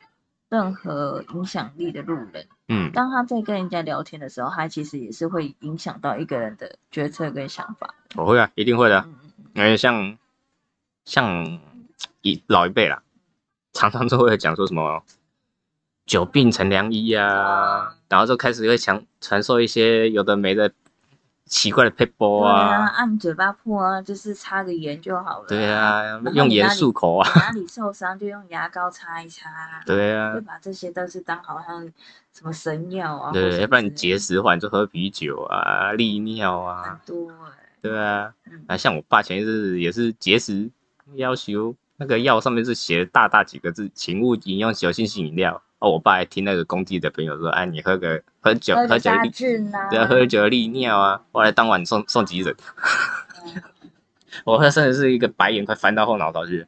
[0.50, 7.94] 任何影响力的路人，嗯，当他在跟人家聊天的时候，他其实也是会影响到一个人的决策跟想法。
[8.16, 9.06] 我会啊，一定会的。
[9.56, 10.18] 因为像
[11.06, 11.60] 像
[12.22, 13.04] 一老一辈啦，
[13.74, 15.04] 常常都会讲说什么
[16.06, 20.72] 久病成良医啊，然后就开始会强传授一些有的没的
[21.46, 25.46] 奇怪的 a p e 对啊，啊，按嘴巴破啊，就是擦个盐就好了。
[25.48, 29.50] 对，啊，用盐漱口啊，哪里受伤就用牙膏擦一擦。
[29.86, 31.86] 对啊会，把这些都是当好像
[32.34, 37.00] 什么神药啊，或对，要不然你么之类结石的话，你就喝啤酒啊、利尿啊，
[37.82, 38.34] 对啊。
[38.50, 40.70] 嗯啊，像我爸前一阵也是结石，
[41.16, 45.62] 要求那个药上面是写大大几个字，请勿饮用酒精性饮料。
[45.84, 52.56] 哦，我爸还听那个工地的朋友说，哎，你喝个喝酒喝酒利，对啊，喝酒利尿啊，后来当晚送送急诊，
[54.46, 56.66] 我那真的是一个白眼快翻到后脑勺去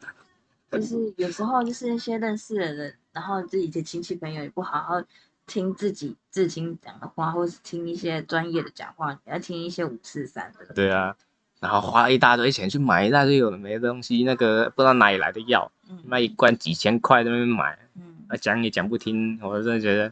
[0.70, 5.02] 就是有时候就是一些认识的人，然后自己的亲戚朋友也不好好
[5.46, 10.74] 听自己至亲讲的话，或是听一些专业的讲话，你要听一些五四三的。
[10.74, 11.16] 对啊，
[11.60, 16.22] 然后花了一大堆钱去买一大堆有的没的东西，那个不知道哪里来的药，嗯。
[16.22, 20.10] 一罐几千块在那边买，嗯，啊讲也讲不听，我真的觉得，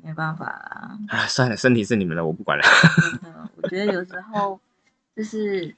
[0.00, 0.96] 没办法啦。
[1.08, 2.64] 啊，算了，身体是你们的，我不管了。
[3.60, 4.60] 我觉得有时候
[5.16, 5.74] 就是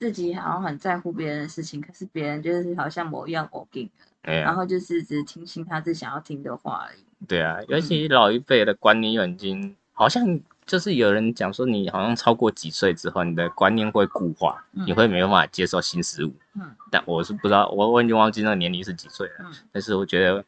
[0.00, 7.04] 自己好像很在乎别人的事情，可是别人就是好像某样某定的，哎呀然后就是只听信他自己想要听的话而已。
[7.28, 16.32] 对啊，尤其老一辈的观念又已经好像就是有人讲说，你好像超过几岁之后，你的观念会固化，嗯你会没办法接受新事物。
[16.54, 16.62] 嗯
[16.92, 19.34] 但我是不知道，我我已经忘记那个年龄是几岁了。
[19.40, 20.44] 嗯但是我觉得，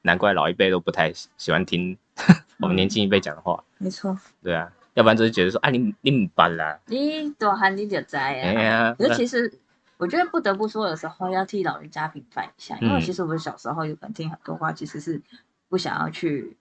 [0.00, 1.94] 难怪老一辈都不太喜喜欢听
[2.60, 3.62] 我们年轻一辈讲的话。
[3.76, 8.62] 没错，对啊，要不然就是觉得说，啊，你你唔办啦，你多喊你就知哎啊。
[8.62, 9.52] 呀，可是其实
[9.98, 15.20] 我觉得不得不说，有时候要替老人家平反一下，因为嗯其实我们小时候有可能听很多话，其实是
[15.68, 16.56] 不想要去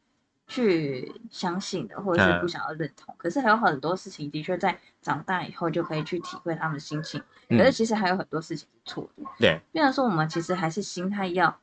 [0.48, 3.14] 去相信的，或者是不嗯想要认同。
[3.18, 7.22] 可是还有很多事情，的确在长大以后就可以去体会他们的心情。
[7.50, 9.24] 可是嗯，其实还有很多事情是错的。
[9.40, 11.60] 对，虽然说我们其实还是心态要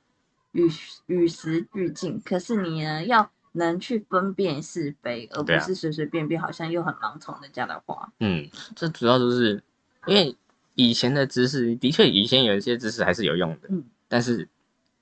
[0.53, 0.68] 与
[1.07, 8.12] 与时俱进，可是你呢要能去分辨是非，而不是随随便便好像又很盲从人家的话。
[8.18, 9.62] 嗯，这主要就是
[10.07, 10.37] 因为
[10.74, 14.49] 以前的知识，的确以前有一些知识还是有用的，嗯，但是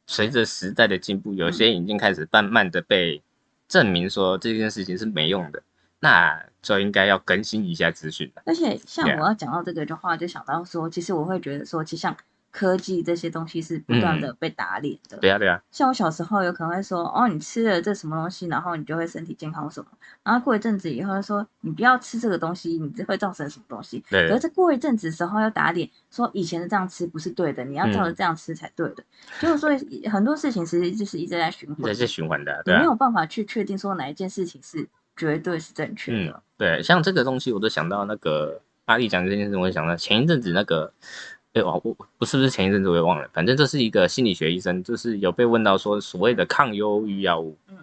[0.06, 3.22] 随着时代的进步，有些已经开始慢慢的被
[3.70, 5.62] 证明说这件事情是没用的，
[6.00, 8.42] 那就应该要更新一下资讯了。
[8.44, 12.16] 而且像我要讲到这个的话，就想到说，其实我会觉得说，其实像
[12.50, 15.16] 科技这些东西是不断的被打脸的。
[15.18, 19.86] 对啊，对啊，像我小时候有可能会说，哦，你吃了这什么东西，然后你就会身体健康什么。
[20.22, 24.04] 然后过一阵子以后就说，你不要吃这个东西，你这会造成什么东西。
[24.10, 29.04] 对可是再过一阵子的时候要打脸，说以前的这样吃不是对的，你要照着嗯这样吃才对的。
[29.40, 29.70] 就是说
[30.10, 40.92] 很多事情其实就是一直在循环这，是循环的啊，对啊没，有办法去确定说哪一件事情是绝对是正确嗯的。，对，像这个东西，我都想到那个阿丽讲这件事，我就想到前一阵子那个，
[41.60, 47.78] 哎、我我不是不是前一阵子我也忘了，反正这是一个心理学医生，就是有被问到说所谓的抗忧郁药物，嗯，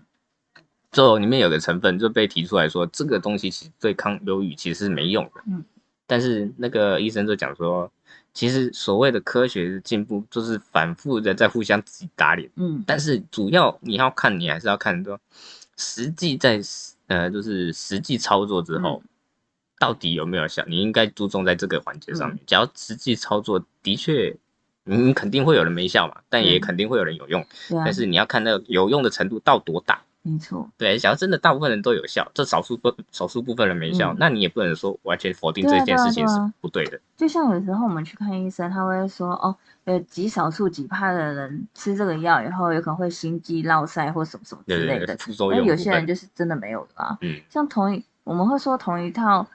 [0.91, 5.63] 就里面有个成分就被提出来说，这个东西其实对抗忧郁其实是没用的，嗯，
[6.05, 7.91] 但是那个医生就讲说，
[8.33, 12.49] 其实所谓的科学的进步，就是反复的在互相自己打脸。
[12.55, 15.19] 嗯但是主要你要看，你还是要看说，
[15.75, 16.61] 实际在
[17.07, 19.01] 呃，就是实际操作之后，
[19.79, 20.63] 到底有没有效？
[20.67, 22.39] 你应该注重在这个环节上面。
[22.45, 24.35] 只要实际操作的确，
[24.83, 27.45] 你肯定会有人没效嘛，但也嗯肯定会有人有用。
[27.69, 30.01] 但，是你要看那个有用的程度到多大。
[30.23, 30.69] 没错。
[30.77, 36.99] 对，假如真的大部分人都有效，这少数部少数部分人没效，嗯那你也不能说完全否定这件事情是对啊对啊不对的。
[37.15, 39.55] 就像有时候我们去看医生，他会说哦，
[39.85, 45.15] 呃极少数几趴的人吃这个药以后，有可能会心肌、落塞或什么什么之对对对，类的。
[45.17, 45.83] 副作那有用部分。
[45.83, 47.17] 些人就是真的没有的啊。
[47.21, 49.47] 嗯，像同一，我们会说同一套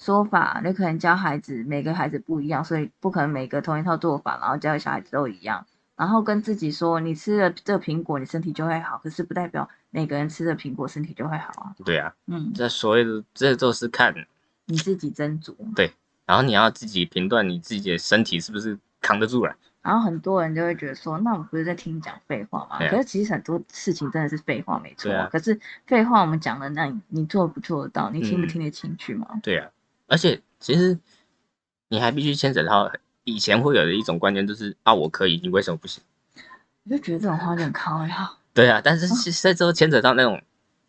[0.00, 5.66] 说法，你可能教孩子每个孩子不一样，所以不可能每个同一套做法，然后教小孩子都一样。
[5.94, 11.74] 然后跟自己说，你吃了这个苹果，你身体就会好，可是不代表每个人吃的苹果身体就会好啊。
[11.84, 14.14] 对啊，嗯，这所谓的这都是看，
[14.64, 15.54] 你自己斟酌。
[15.76, 15.92] 对
[16.24, 19.54] 然后你要自己评断你自己的身体是不是扛得住了。
[19.82, 22.76] 然后很多人就会觉得说，那我不是在听你讲废话吗？
[22.78, 25.12] 啊可是其实很多事情真的是废话，没错。
[25.12, 28.08] 啊可是废话我们讲了，那你你做不做得到？
[28.08, 29.26] 你听不嗯听得进去吗？
[29.42, 29.68] 对啊，
[30.10, 30.98] 而且其实
[31.88, 32.92] 你还必须牵扯到
[33.22, 36.02] 以前会有的一种观念，就是啊我可以，你为什么不行？
[36.84, 38.32] 我就觉得这种话有点靠呀。
[38.52, 40.42] 对啊，但是其实之后牵扯到那种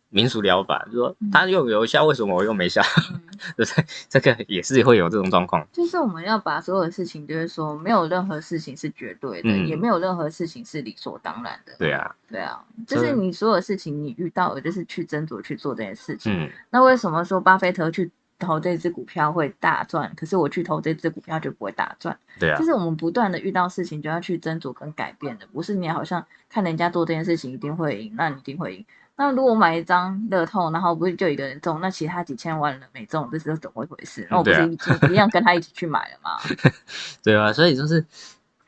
[0.08, 2.82] 民俗疗法，就说他又有效，为什么我又没效？
[3.14, 3.20] 嗯，
[3.56, 3.84] 对不对？
[4.08, 5.64] 这个也是会有这种状况。
[5.72, 11.72] 就是我们要把所有的事情，就是说没有任何事情是绝对的，嗯也没有任何事情是理所当然的。
[11.78, 16.32] 对啊，对啊，就是你所有事情你遇到的，就是去斟酌去做这件事情。
[16.32, 18.10] 嗯，那为什么说巴菲特去
[18.42, 22.18] 投这只股票会大赚，可是我去投这只股票就不会大赚？
[22.38, 28.84] 对啊就，是我们不断的遇到事情就要去斟酌跟改变的，不是你好像看人家做这件事情一定会赢，那你一定会赢。
[29.14, 34.26] 那如果我买一张乐透，然后不是就一个人中，那其他几千万人没中，这是怎么一回事？
[34.30, 36.38] 那我不是一样跟他一起去买了吗？
[37.22, 38.04] 对啊，所以就是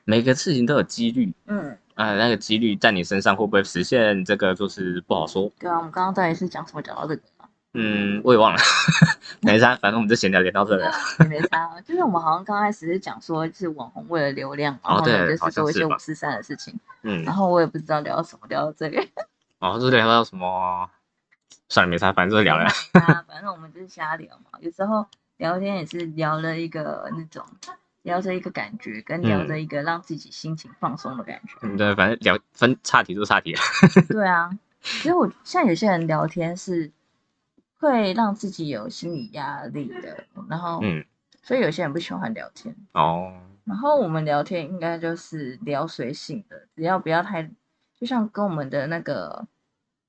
[0.04, 5.50] 每个事情都有几率嗯，啊，那个几率在你身上会不会实现，这个就是不好说。
[5.58, 7.33] 对啊，我们刚刚到底是讲什么讲到这个啊？
[7.74, 8.58] 嗯，我也忘了，
[9.42, 10.90] 没啥， 反正我们就闲聊聊到这了。
[11.20, 19.10] 也没差，啊就是我们好像刚开始是讲说，就是网红为了流量，然哦后就是做一些五四三的事情，嗯然，后我也不知道聊什么，聊到这里。
[19.58, 20.88] 哦，是聊到什么？
[21.68, 22.64] 算了，没啥，反正就聊了。
[22.92, 24.58] 啊，反正我们就是瞎聊嘛。
[24.60, 25.04] 有时候
[25.38, 27.44] 聊天也是聊了一个那种，
[28.02, 31.54] 聊着一个感觉，跟聊着一个让自己心情放松的感觉。
[31.62, 33.60] 嗯，对，反正聊分岔题就岔题了。
[34.08, 34.50] 对啊，
[34.82, 36.90] 其实我像有些人聊天是
[37.78, 41.04] 会让自己有心理压力的，然后，嗯，
[41.42, 42.74] 所以有些人不喜欢聊天。
[42.92, 43.32] 哦，
[43.64, 47.42] 然后我们聊天应该就是聊随性的，只要不要太，
[47.98, 49.46] 就像跟我们的那个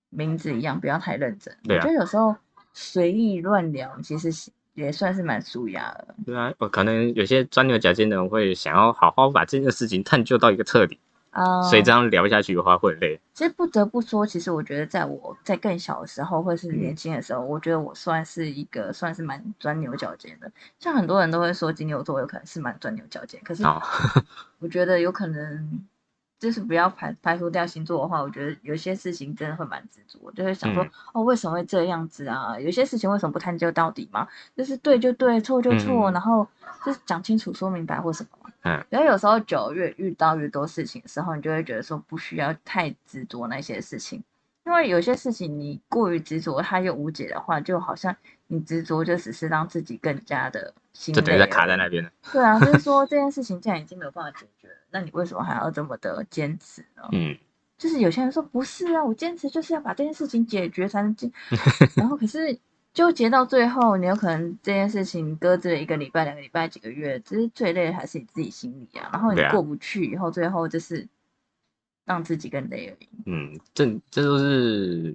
[0.09, 1.55] 名字一样，不要太认真。
[1.63, 2.35] 对啊我觉得有时候
[2.73, 6.15] 随意乱聊，其实也算是蛮舒压的。
[6.25, 10.99] 对啊，我可能有些钻牛角尖的人会想要好好把这件事情探究到一个彻底，
[11.35, 13.19] 啊、所以这样聊下去的话会很累。
[13.33, 20.49] 其实不得不说，其实我觉得在我在更小的时候，或是嗯年轻的时候，我觉得我算是一个算是蛮钻牛角尖的。
[20.79, 23.81] 像很多人都会说金牛座有可能是蛮钻牛角尖，可是哦，
[24.59, 25.85] 我觉得有可能
[26.39, 32.57] 就是不要排排除掉星座的话，我觉得有些事情真的会蛮执着，就会想说、嗯哦，为什么会这样子啊？
[32.57, 34.25] 有些事情为什么不探究到底嘛？
[34.55, 36.47] 就是对就对，错就错，嗯然后
[36.85, 38.44] 就是讲清楚、说明白或什么嘛。
[38.65, 44.23] 嗯，然后有时候久越遇到越多事情的时候，你就会觉得说不需要太执着那些事情，
[44.65, 48.15] 因为有些事情你过于执着，它又无解的话，就好像
[48.47, 52.09] 你执着就只是让自己更加的心累就等于在卡在那边了。
[52.31, 57.03] 对啊，就是说这件事情既然已经没有办法解决，那你为什么还要这么的坚持呢？
[57.11, 57.37] 嗯，
[57.77, 61.31] 就是有些人说不是啊，我坚持就是要把这件事情解决才能进，
[61.95, 62.57] 然后可是
[62.95, 69.09] 纠结到最后，你有可能这件事情搁置了一个礼拜、两个礼拜、几个月，其实最累的还是你自己心里啊。
[69.11, 71.05] 然后你过不去以后，最后就是
[72.05, 73.09] 让自己更累而已。
[73.25, 75.13] 嗯，这这都是，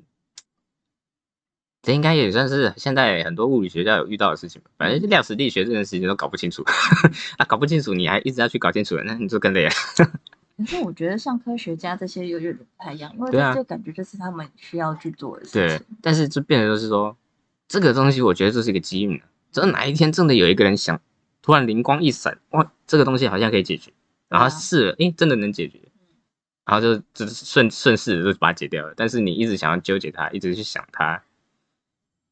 [1.82, 4.70] 这应该也算是现在很多物理学家有遇到的事情吧。
[4.76, 6.62] 反正量子力学这件事情都搞不清楚，
[7.38, 9.70] 啊，搞不清楚你还一直要去搞清楚，那你就更累了。
[10.58, 17.16] 可是我觉得像科学家这些又有点不太一样，因为这就感觉就是他们需要去做的事对情。，但是就变成就是说，
[17.70, 19.22] 这个东西我觉得这是一个机运啊。
[19.52, 21.00] 真的哪一天真的有一个人想，
[21.40, 23.92] 突然灵光一闪，哇，这个东西好像可以解决，
[24.28, 25.78] 然后试了，诶，真的能解决，
[26.64, 28.92] 然后就就是顺顺势的就把它解掉了。
[28.96, 31.22] 但是你一直想要纠结它，一直去想它，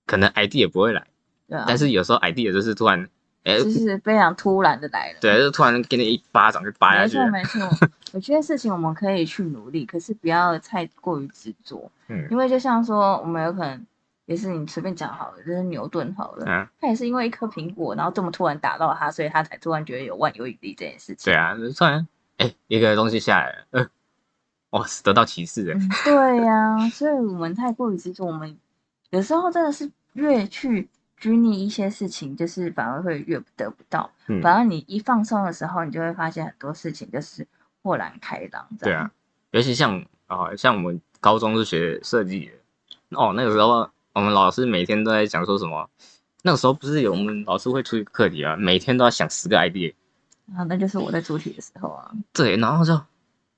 [0.06, 1.06] 可能 idea 也不会来，
[1.46, 3.08] 对啊，但是有时候 idea 就是突然，
[3.44, 5.18] 哎、就是非常突然的来了。
[5.20, 7.60] 对，就突然给你一巴掌就扒下没错。
[7.60, 13.86] 没错， 有些事情我们可以去努力，可是不要太过于执着，嗯因为就像说，我们有可能
[14.28, 21.32] 也是你随便讲好了，就是牛顿好了，嗯，他也是因为一颗苹果，然后这么突然打到他，所以他才突然觉得有万有引力这件事情。
[21.32, 22.06] 对啊，突然，
[22.36, 23.88] 哎、一个东西下来了，呃，
[24.70, 25.72] 哇，得到启示了。
[25.72, 28.54] 嗯，对呀、所以我们太过于执着，我们
[29.08, 34.10] 有时候真的是越去拘泥一些事情，就是反而会越得不到。
[34.26, 37.48] 嗯，反而你一放松的时候，你就会发现很多事情就是
[37.82, 38.68] 豁然开朗。
[38.78, 39.10] 对啊，
[39.52, 42.52] 尤其像啊、像我们高中是学设计
[43.08, 45.88] 的，哦，那个时候我们老师每天都在讲说什么，
[46.42, 49.94] 那个时候不是有我们老师会出一个课题啊，每天都要想十个 idea，
[50.56, 52.10] 啊，那就是我在主体的时候啊。
[52.32, 53.00] 对，然后就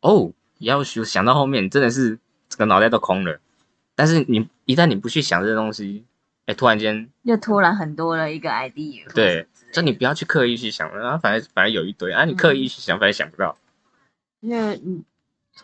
[0.02, 2.18] 哦，要求想到后面真的是
[2.50, 3.40] 整个脑袋都空了，
[3.94, 6.04] 但是你一旦你不去想这些东西，
[6.44, 13.56] 哎，突然间又突然很多了一个 idea，对就你不要去刻意去想，然后反正反正有一堆啊，你刻意去想，反正想不到。
[14.40, 15.02] 因为你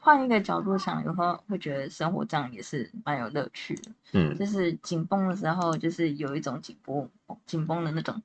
[0.01, 3.91] 换一个角度想，有时候会觉得生活这样也是蛮有乐趣的。
[4.13, 7.09] 嗯，就是紧绷的时候，就是有一种紧绷
[7.47, 8.23] 紧绷的那种，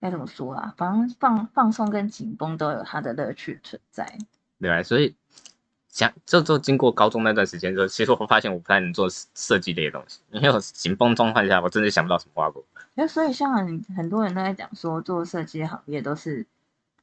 [0.00, 0.74] 该怎么说啊？
[0.76, 4.18] 反正放放松跟紧绷都有它的乐趣存在。
[4.60, 5.14] 对啊，所以
[5.88, 12.62] 想就就经过高中那段时间之后，其实我发现我不太能做设计类的东西，因为我紧绷状况下，我真的想不到什么花果。
[12.94, 16.44] 那所以像很很多人都在讲说，做设计行业都是，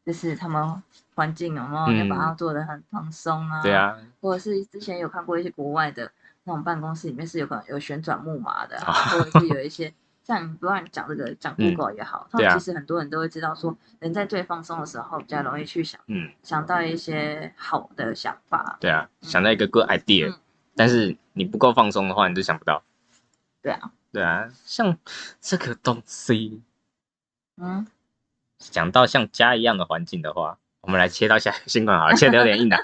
[0.05, 0.83] 就是他们
[1.15, 3.61] 环境有没有要把它做的很放松啊？
[3.61, 3.73] 对。
[3.73, 6.11] 啊，或者是之前有看过一些国外的
[6.43, 9.93] 那种办公室里面是有可能有旋转木马的、啊，或者是有一些
[10.23, 18.77] 像你不然讲这个讲嗯 Google 也好，他们其实很多人都会知道说，人在最放松的时候比较容易去想嗯，想到一些好的想法。
[18.79, 20.39] 对啊，想到一个 good idea，、嗯
[20.77, 22.83] 但是你不够放松的话，你就想不到。
[23.61, 24.97] 对啊，对啊，像
[25.39, 26.61] 这个东西，
[27.55, 27.87] 嗯，
[28.57, 32.79] 讲到像家一样的环境的话，我们来切到下一个新闻好了， 切的有点硬啊。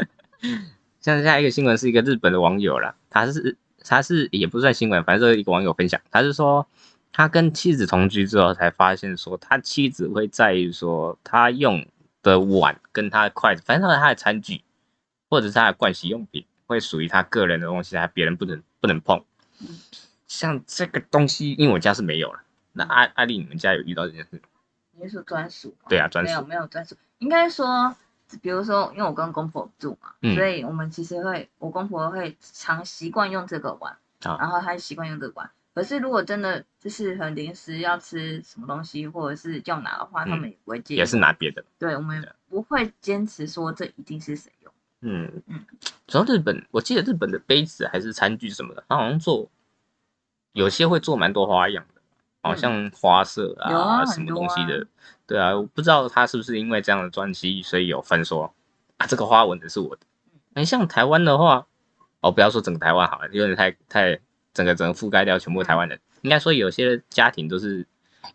[1.00, 6.66] 像下一个新闻是一个日本的网友啦，他是他是也不算新闻，反正是一个网友分享，他是说
[7.12, 11.86] 他跟妻子同居之后才发现说，他妻子会在意说他用
[12.22, 14.62] 的碗跟他的筷子，反正他的餐具
[15.30, 19.24] 或者是他的盥洗用品会属于他个人的东西，他别人不能不能碰。
[20.26, 22.40] 像这个东西，因为我家是没有了。
[22.72, 24.42] 那阿阿丽，你们家有遇到这件事？
[24.98, 25.74] 你是专属？
[25.88, 26.46] 对啊，专属没有属。
[26.48, 27.94] 没有专属，应该说，
[28.40, 35.50] 比如说，因为我跟公婆住嘛，嗯所以我们其实会，我公婆会常习惯用这个碗，好然后他习惯用这个碗。
[35.74, 40.96] 可是如果真的就是很临时要吃什么东西，或者是要拿的话，嗯他们也不会介意。
[40.96, 41.62] 也是拿别的。
[41.78, 44.72] 对，我们不会坚持说这一定是谁用。
[45.02, 45.64] 嗯嗯
[46.06, 49.46] 主要日本，我记得日本的杯子还是餐具什么的，它好像做
[50.52, 51.95] 有些会做蛮多花样的，
[52.46, 54.86] 好像花色啊、什么东西的。
[55.26, 58.54] 对啊，我不知道他是不是因为这样的专辑，所以有分说
[58.96, 60.02] 啊，这个花纹的是我的。
[60.54, 61.66] 哎，像台湾的话，
[62.20, 64.18] 哦，不要说整个台湾好了，有点太太
[64.54, 65.98] 整个整个覆盖掉全部台湾人。
[66.22, 67.86] 应该说有些家庭都是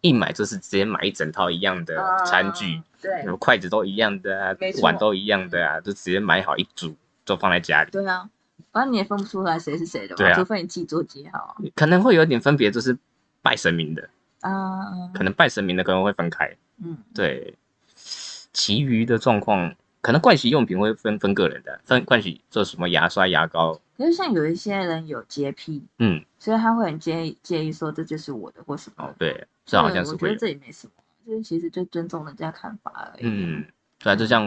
[0.02, 1.96] 一买就是直接买一整套一样的
[2.26, 6.96] 餐具，嗯对什么筷子都一样的啊碗都一样的啊，就直接买好一组，
[7.26, 7.92] 就放在家里。
[7.92, 8.30] 对啊，
[8.72, 12.98] 反正你也分不出来谁是谁的嘛，除非你自己做记号可能会有点分别，就是
[13.42, 14.10] 拜神明的，
[14.42, 14.52] 啊。
[14.52, 16.56] 啊，可能拜神明的可能会分开。
[16.84, 17.56] 嗯，对，
[17.96, 29.06] 其余的状况，可能盥洗用品会分分个人的，分盥洗做什么牙刷、牙膏，可是像有一些人有洁癖，嗯，所以他会很介意介意说这就是我的或什么。
[29.06, 30.94] 哦，对，这好像是我觉得这也没什么，
[31.28, 33.22] 就是其实就尊重人家看法而已。
[33.24, 33.64] 嗯，
[34.00, 34.44] 对啊，就像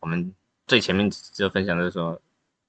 [0.00, 0.34] 我们
[0.66, 2.20] 最前面就分享的说，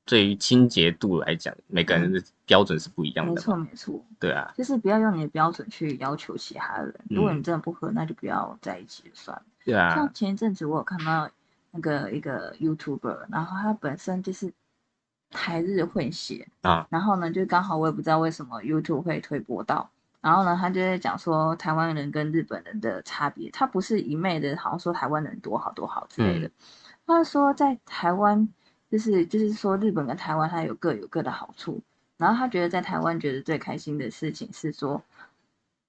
[0.05, 6.93] 对于清洁度来讲，每个人的标准是不一样的没，错没错，对啊，就是不要用你的标准去要求其他人。
[7.09, 7.37] 如果嗯。
[7.37, 9.43] 你真的不合，那就不要在一起就算了。
[9.63, 9.95] 对啊。
[9.95, 11.29] 像，前一阵子我有看到
[11.71, 14.51] 那个一个 YouTuber，然后他本身就是
[15.29, 19.89] 台日混血，啊，然后呢，就刚好我也不知道为什么 YouTube 会推播到，
[20.19, 26.51] 然后呢，他就在讲说台湾人跟日本人的差别，他不是一昧的，好像说台湾人多好多好之类的，嗯。
[27.07, 28.49] 他说在台湾
[28.91, 31.81] 就是就是说日本跟台湾它有各有各的好处，
[32.17, 35.01] 然后他觉得在台湾觉得最开心的事情是说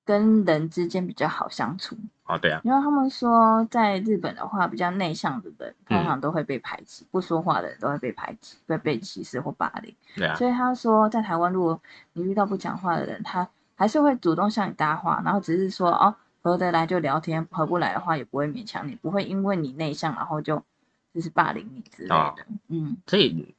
[0.05, 1.97] 跟人之间比较好相处，
[2.27, 9.95] 哦，对啊，因为他们说，在日本的话，比较内向的人通嗯常都会被排挤，不说话的人都会被排挤，会被歧视或霸凌。
[10.17, 11.81] 对啊，所以他说，在台湾，如果
[12.15, 20.65] 你遇到不讲话的人，他还是会主动向你搭话，然后只是说哦，合得来就聊天，合不来的话也不会勉强你，不会因为你内向然后就
[21.15, 22.15] 就是霸凌你之类的。
[22.15, 22.35] 哦
[22.69, 23.55] 嗯，所以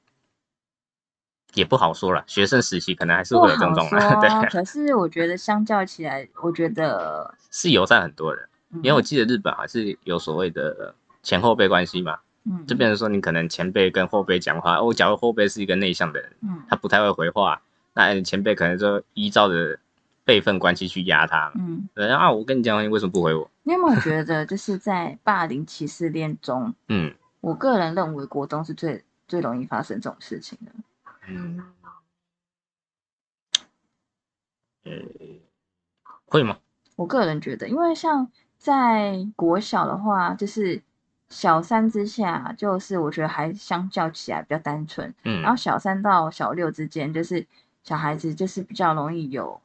[1.53, 8.49] 也不好说了，学生时期可能还是不会有这种好状况， 对可是我觉得相较起来，我觉得，是友善很多的。
[8.71, 17.61] 嗯、因为我记得日本还是有所谓的前后辈关系嘛，嗯就变成说你可能前辈跟后辈讲话，哦，假如后辈是一个内向的人，嗯他不太会回话，
[17.93, 19.77] 那你前辈可能就依照着
[20.25, 21.53] 辈分关系去压他嘛。
[21.59, 21.87] 嗯。
[21.93, 23.47] 对啊，我跟你讲话，你为什么不回我？
[23.61, 30.71] 你有没有觉得，就是在霸凌歧视恋中，嗯我个人认为国中是最最容易发生这种事情的。
[31.27, 31.61] 嗯，
[34.83, 34.93] 呃，
[36.23, 36.57] 会吗？
[36.95, 40.81] 我个人觉得，因为像在国小的话，就是
[41.27, 47.45] 小三之下，就是我觉得还相较起来比较单纯，嗯然后小三到小六之间，就是
[47.83, 49.61] 小孩子就是比较容易有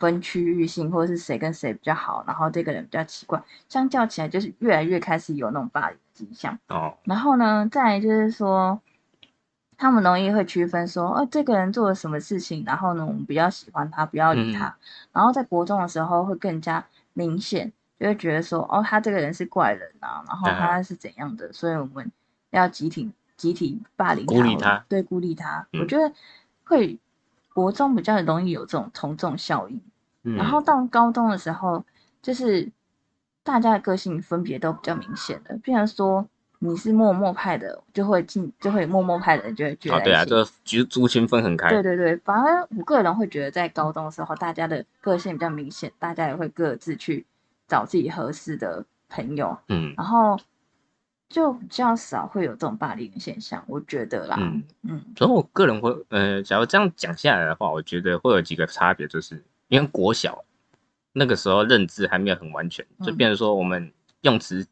[0.00, 6.58] 分区域性，或者是谁跟谁比较好，然后这个人比较奇怪，相较起来就是越来越开始有那种霸凌的迹象。
[6.68, 8.80] 哦，然后呢，再来就是说，
[9.76, 14.74] 他们容易会区分说，哦，这个人做了什么事情，然后呢，我们比较喜欢他，不要理他。
[15.12, 22.10] 然后在国中的时候会更加明显，就会觉得说，哦，他这个人是怪人啊，然后他是怎样的，所以我们
[22.50, 25.66] 要集体集体霸凌孤立他，对，孤立他。
[25.72, 26.12] 嗯我觉得
[26.64, 26.98] 会
[27.52, 29.80] 国中比较容易有这种从众效应，
[30.22, 31.84] 嗯然后到高中的时候，
[32.22, 32.70] 就是
[33.42, 35.54] 大家的个性分别都比较明显的。
[35.58, 36.26] 譬如说
[36.58, 40.02] 你是默默派的，就会进就会默默派的人就会聚在一起。
[40.02, 47.24] 哦对啊，就族族群分很开，对对对，反而我个人会觉得，在高中的时候，大家的个性比较明显，大家也会各自去
[47.66, 50.38] 找自己合适的朋友，嗯然后
[51.30, 54.36] 就比较少会有这种霸凌的现象，我觉得啦。
[54.38, 54.62] 嗯。
[54.82, 60.44] 嗯所以我个人会，呃，假如这样讲下来的话，我觉得会有几个差别，就是因为国小
[61.12, 63.16] 那个时候认知还没有很完全，就嗯。
[63.16, 63.90] 变成说我们
[64.20, 64.66] 用词、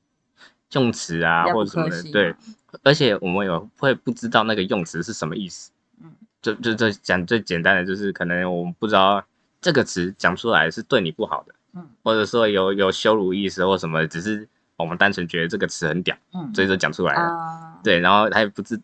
[0.72, 2.34] 用词啊或者什么的，对，
[2.82, 5.70] 而且我们有会不知道那个用词是什么意思，
[6.02, 6.10] 嗯，
[6.42, 9.24] 就就就讲最简单的，就是可能我们不知道
[9.60, 11.88] 这个词讲出来是对你不好的，嗯。
[12.02, 14.46] 或者说有有羞辱意思或什么，只是
[14.76, 17.20] 我们单纯觉得这个词很屌，嗯所以就讲出来了。
[17.20, 18.80] 啊，对，然后他也不知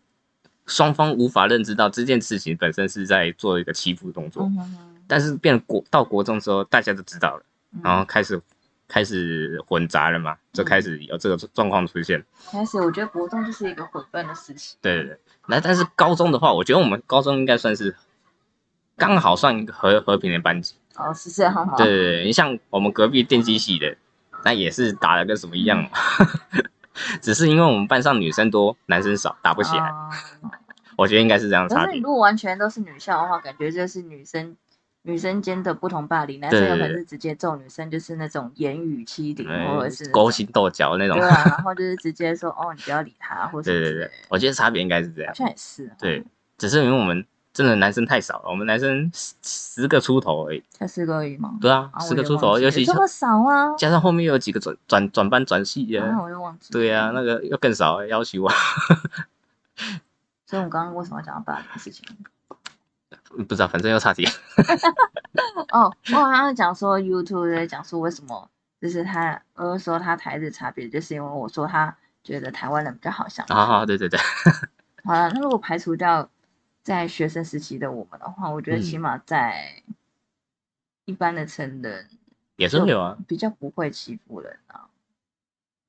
[0.65, 7.43] 双方无法认知到这件事情本身是在做一个欺负动作，嗯哼哼但是变国到国中之后，大家都知道了，
[7.73, 8.41] 嗯然后开始
[8.87, 12.23] 开始混杂了嘛，就开始有这个状况出现。
[12.51, 17.95] 开始我觉得国中就是一个混乱的事情，对对对，那但是高中的话，我觉得我们高中应该算是
[18.95, 20.75] 刚好算一个和和平的班级。
[20.95, 21.75] 哦，是这样哈？
[21.77, 23.97] 对对对，你像我们隔壁电机系的，
[24.43, 25.89] 那也是打的跟什么一样嘛。
[27.21, 29.83] 只是因为我们班上女生多，男生少，打不起来。
[29.83, 30.09] 啊
[30.97, 31.99] 我觉得应该是这样可是你。
[31.99, 34.55] 如果完全都是女校的话，感觉就是女生
[35.07, 41.29] 女生间的不同霸凌，男生对有可能是直接揍女生，就是那种言语欺凌，或者是呃勾心斗角那种对。
[41.29, 45.35] 啊，然后就是直接说哦，你不要理他，或者对对对，我觉得差别应该是这样好。
[45.35, 46.25] 像也是，对，
[46.57, 50.63] 只是因为我们真的男生太少了，我们男生十十个出头而已。
[50.71, 51.55] 才十个而已吗？
[51.61, 53.75] 对啊，啊，十个出头，尤其了这么少啊？
[53.77, 56.01] 加上后面又有几个转转转班转系的。
[56.01, 56.73] 啊，我又忘记。
[56.73, 58.53] 对啊，那个又更少，要求啊。
[60.47, 62.03] 所以我们刚刚为什么要讲到霸凌的事情？
[63.29, 64.25] 不知道，反正又差题。
[65.71, 68.49] 哦，我好像讲说 YouTube 在讲说为什么，
[68.79, 73.53] 就是他，我就说他台日差别，就是因为我说他觉得台湾人比较好相处。
[73.53, 74.19] 啊，对对对，
[75.03, 76.29] 好了，那如果排除掉
[76.83, 79.83] 在学生时期的我们的话，我觉得嗯起码在
[81.05, 82.07] 一般的成人
[82.55, 84.87] 也是会有啊，比较不会欺负人啊，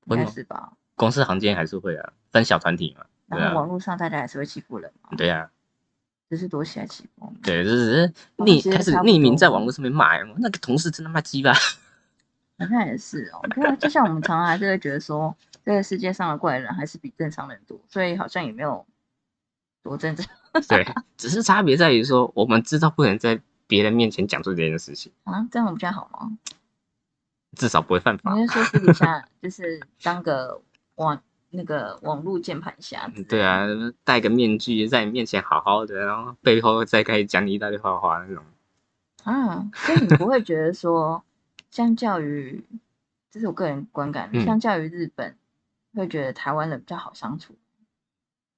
[0.05, 0.73] 应该是吧？
[0.95, 3.05] 公司行间还是会啊，分小团体嘛。
[3.27, 5.49] 然后网络上大家还是会欺负人嘛，对啊，
[6.29, 7.35] 只是躲起来欺负我们。
[7.41, 11.53] 对，就是哦匿开始匿名在网络上面骂人，那个同事真他妈鸡巴。
[12.59, 18.83] 好像也是哦，可是就像我们常常还是会觉得说，这个世界上的怪人还是比正常人多，所以好像也没有
[19.83, 20.25] 多正常
[20.67, 20.83] 对，
[21.17, 26.35] 只是差别在于说，我们知道不能在别人面前讲出这件事情，啊，这样比较好吗？
[27.55, 28.33] 至少不会犯法。
[28.35, 30.59] 你是说私底下就是当个
[30.95, 33.11] 网那个网络键盘侠？
[33.29, 33.65] 对，啊，
[34.03, 38.43] 戴个面具在你面前好好的，然后背后再开始讲你一大堆坏话那种。
[39.23, 41.23] 啊，所以你不会觉得说，
[41.69, 42.63] 相较于，
[43.31, 45.35] 这是我个人观感，嗯相较于日本，
[45.93, 47.55] 会觉得台湾人比较好相处。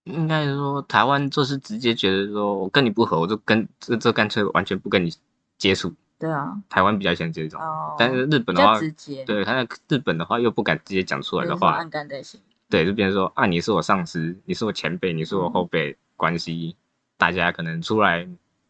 [0.03, 5.13] 应该说，台湾就是直接觉得说我跟你不合，我就跟这这干脆完全不跟你
[5.57, 5.93] 接触。
[6.17, 12.41] 对啊，台湾比较像这种，哦，但是日本的话，直接，对他那日本的话又不敢直接讲出来的话，就是说暗干在心。
[12.69, 16.75] 对，就变成说啊，你是我上司，你是我前辈，你是我后辈，关系
[17.17, 18.27] 大家可能出来，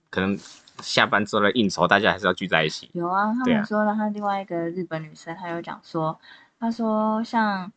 [0.09, 0.39] 可能
[0.81, 2.89] 下班之后的应酬，大家还是要聚在一起。
[2.93, 6.17] 有啊，他们说了，他另外一个日本女生，她有讲说，
[6.59, 7.71] 她说像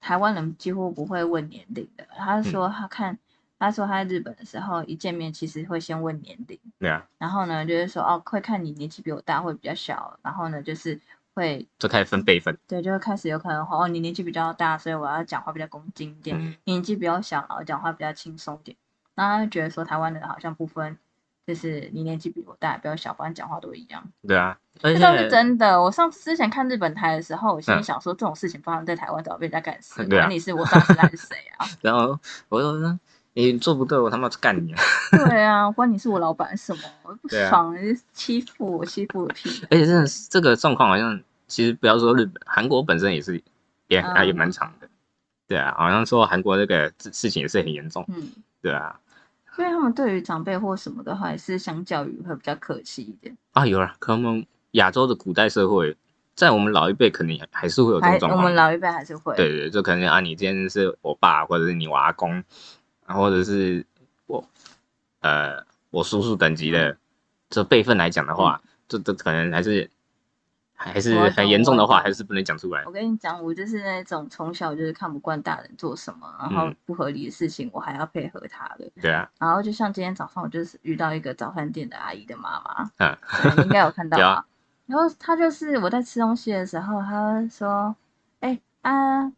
[0.00, 3.18] 台湾人几乎不会问年龄的，她说她看，
[3.58, 11.00] 她说她在日本的时候一见面其实会先问年龄，对啊，然后呢就是说哦会看你年纪比我大会比较小，然后呢就是
[11.38, 12.58] 会就开始分辈分。
[12.66, 18.76] 对就会开始有可能哦你年纪比较大，所以我要讲话比较恭敬一点，嗯，你年纪比较小，然后讲话比较轻松点，
[19.14, 20.98] 然后她就觉得说台湾人好像不分。
[21.46, 24.04] 就是你年纪比我大，比较小，反正讲话都一样。
[24.26, 25.82] 对啊，而这倒是真的。
[25.82, 30.04] 我上次之前看日本台的时候，我心想说，这种事情发生在台湾，早被人家干死。
[30.04, 31.64] 对啊管你是我上司还是谁啊？
[31.80, 32.20] 然后
[32.50, 33.00] 我就说
[33.32, 34.82] 你做不对，我他妈就干你啊！
[35.26, 37.74] 对啊，管你是我老板什么，我不爽
[38.12, 39.48] 欺负我，欺负我屁！
[39.70, 41.18] 而且真的是这个状况好像，
[41.48, 43.42] 其实不要说日本，韩国本身也是
[43.88, 44.88] 也嗯也蛮长的。
[45.48, 48.04] 对啊，好像说韩国这个事事情也是很严重。
[48.08, 48.30] 嗯，
[48.60, 49.00] 对啊，
[49.56, 53.34] 所以他们对于长辈或什么的话，还是相较于会比较客气一点。
[53.52, 55.96] 啊有了，可能亚洲的古代社会，
[56.34, 58.42] 在我们老一辈肯定还是会有这还种状况。
[58.42, 62.44] 我们老一辈还是会，对对，就可能啊，你今天是我爸，或者是你我阿公，
[63.06, 63.86] 啊或者是
[64.26, 64.44] 我
[65.20, 66.98] 呃我叔叔等级的，
[67.48, 69.90] 这辈分来讲的话，这这可能还是
[70.78, 72.92] 还是很严重的话，还是不能讲出来我。
[72.92, 78.90] 跟你讲，我就是那种从小就是看不惯大人做什么，然后嗯不合理的事情，我还要配合他的。
[79.02, 83.16] 对啊，然后就像今天早上，我就是遇到一个早饭店的阿姨的妈妈，嗯，
[83.64, 84.46] 应该有看 到啊吧？
[84.86, 87.94] 然后她就是我在吃东西的时候，她说
[88.40, 89.30] ：“哎、啊，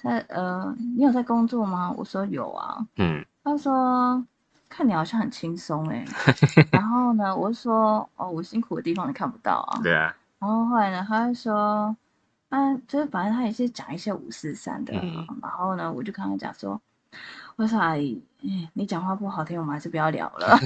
[0.00, 2.86] 她呃，你有在工作吗？”我说：“有啊。
[2.96, 4.24] 嗯，”她说
[4.68, 6.04] ：“看你好像很轻松哎。
[6.70, 11.96] ”然后呢，我就说：“哦，我辛苦的地方你看不到啊。”对啊，然后后来呢，他就说，
[12.48, 16.80] 啊，就是反正他也是讲一些五四三的，嗯然后呢，我就跟他讲说，
[17.54, 20.58] 我说阿姨，哎你讲话不好听，我们还是不要聊了。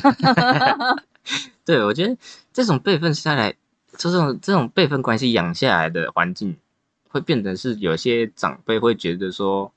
[1.67, 2.17] 对，我觉得
[2.55, 3.53] 这种辈分下来，
[3.99, 6.57] 就这种这种辈分关系养下来的环境，
[7.11, 9.71] 会变成是有些长辈会觉得说，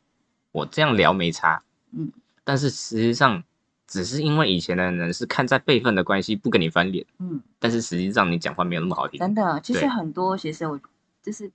[0.54, 2.10] 我这样聊没差，嗯，
[2.46, 3.44] 但是实际上
[3.90, 10.80] 只是因为以前的人是看在辈分的关系不跟你翻脸，嗯，但是实际上你讲话没有那么好听，真的，其实很多其实我
[11.24, 11.52] 就是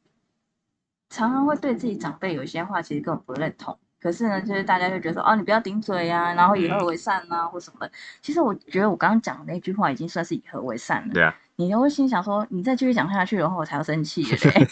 [1.08, 3.78] 常常会对自己长辈有一些话，其实根本不认同。
[4.04, 7.90] 可是呢，就是大家就觉得说，哦，你不要顶嘴呀、然后以和为善啊，或什么的。
[8.20, 11.14] 其实我觉得我刚刚讲的那句话已经算是以和为善了。
[11.14, 14.68] 对啊，你就会心想说，你再继续讲下去的话，我才要生气了嘞。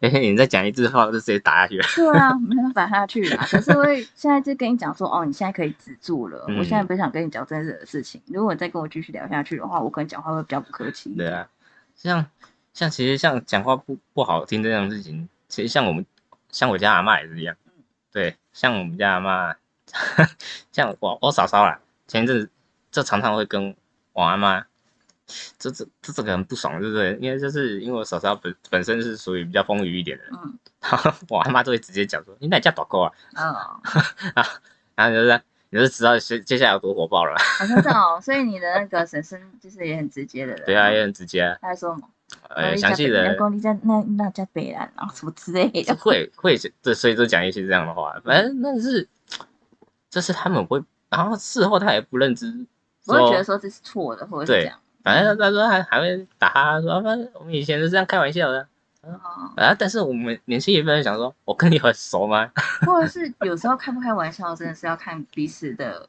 [0.08, 1.86] 哎，你再讲一句话，我就直接打下去了。
[1.94, 3.46] 对啊，没办法下去啦。
[3.50, 6.46] 可是我也现在就跟你讲说，哦，你现在可以止住了。
[6.48, 8.22] 嗯我现在不想跟你讲真实的事情。
[8.28, 11.14] 如果再跟我继续聊下去的话，我可能讲话会比较不客气。
[11.14, 11.46] 对啊，
[11.94, 12.24] 像
[12.72, 16.06] 像其实像讲话不不好听这种事情，其实像我们
[16.50, 17.54] 像我家阿嬷也是一样，
[18.10, 19.54] 对，像我们家阿嬷，
[20.72, 22.50] 像我我嫂嫂啦，前一阵子
[22.90, 23.74] 就常常会跟
[24.12, 24.64] 我阿妈，
[25.58, 27.16] 这这这这个很不爽，对不对？
[27.20, 33.54] 因为就是因为我嫂嫂本本身是属于比较风雨一点的人，嗯 然后我阿妈就会直接讲说：“你哪家导购啊 嗯，？”
[34.94, 35.40] 然后就是
[35.70, 37.34] 你就知道接接下来有多火爆了。
[37.38, 38.20] 好像哦。
[38.20, 40.62] 所以你的那个婶婶就是也很直接的人。
[40.66, 41.56] 对啊，也很直接啊。
[41.62, 42.08] 他还说什么？
[42.48, 45.94] 呃，详细的员工你在那那家北兰啊什么之类的。
[45.96, 49.08] 会会这所以就讲一些这样的话，反正那是，
[50.10, 52.66] 这是他们会，然后事后他也不认知，
[53.06, 54.78] 我会觉得说这是错的，或者是这样。
[55.02, 58.68] 反正他说还还会打哈哈说，反正我们以前是这样开玩笑的，
[59.00, 59.18] 哦
[59.56, 62.50] 啊，但是我们年轻一辈人想说，我跟你很熟吗？
[62.86, 66.08] 或者是有时候开不开玩笑，真的是要看彼此的，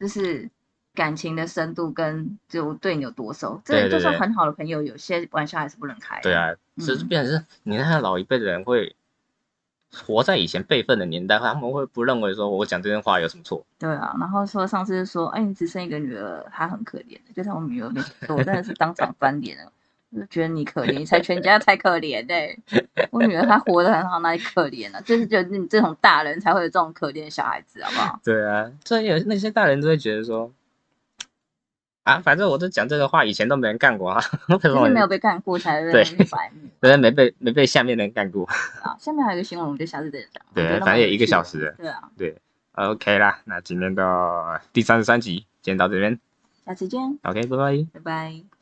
[0.00, 0.48] 就是
[0.96, 3.60] 感情的深度跟就对你有多熟。
[3.64, 6.18] 这就算很好的朋友，有些玩笑还是不能开。
[6.22, 8.96] 对，啊，只是变成是你看老一辈的人会
[9.92, 14.16] 活在以前辈分的年代，他们会不认为说我讲这些话有什么错，对啊。
[14.18, 19.70] 然后说上次说，哎，你只剩一个女儿，她很可怜，就像我女儿那说，我真的是当场翻脸了。
[20.10, 22.58] 我就觉得你可怜，你才全家才可怜嘞、
[23.10, 28.20] 我女儿她活得很好，哪里可怜呢、就是觉得你这种大人才会有这种可怜的小孩子，好不好？
[28.24, 30.50] 对啊，所以有那些大人都会觉得说。
[32.06, 38.46] 啊，反正我都讲这个话，以前都没人干过啊， 就是没有被干过才会对去白 目对，没被没被下面的人干过。
[38.80, 38.94] 啊。
[39.00, 40.40] 下面还有一个新闻，我们就下次再讲。
[40.54, 42.36] 对反正也一个小时对啊，对
[42.74, 46.18] ，OK 啦，那今天的第三十三集，今天到这边
[46.64, 47.86] 下次见，，OK，拜拜。
[47.94, 48.55] 拜拜。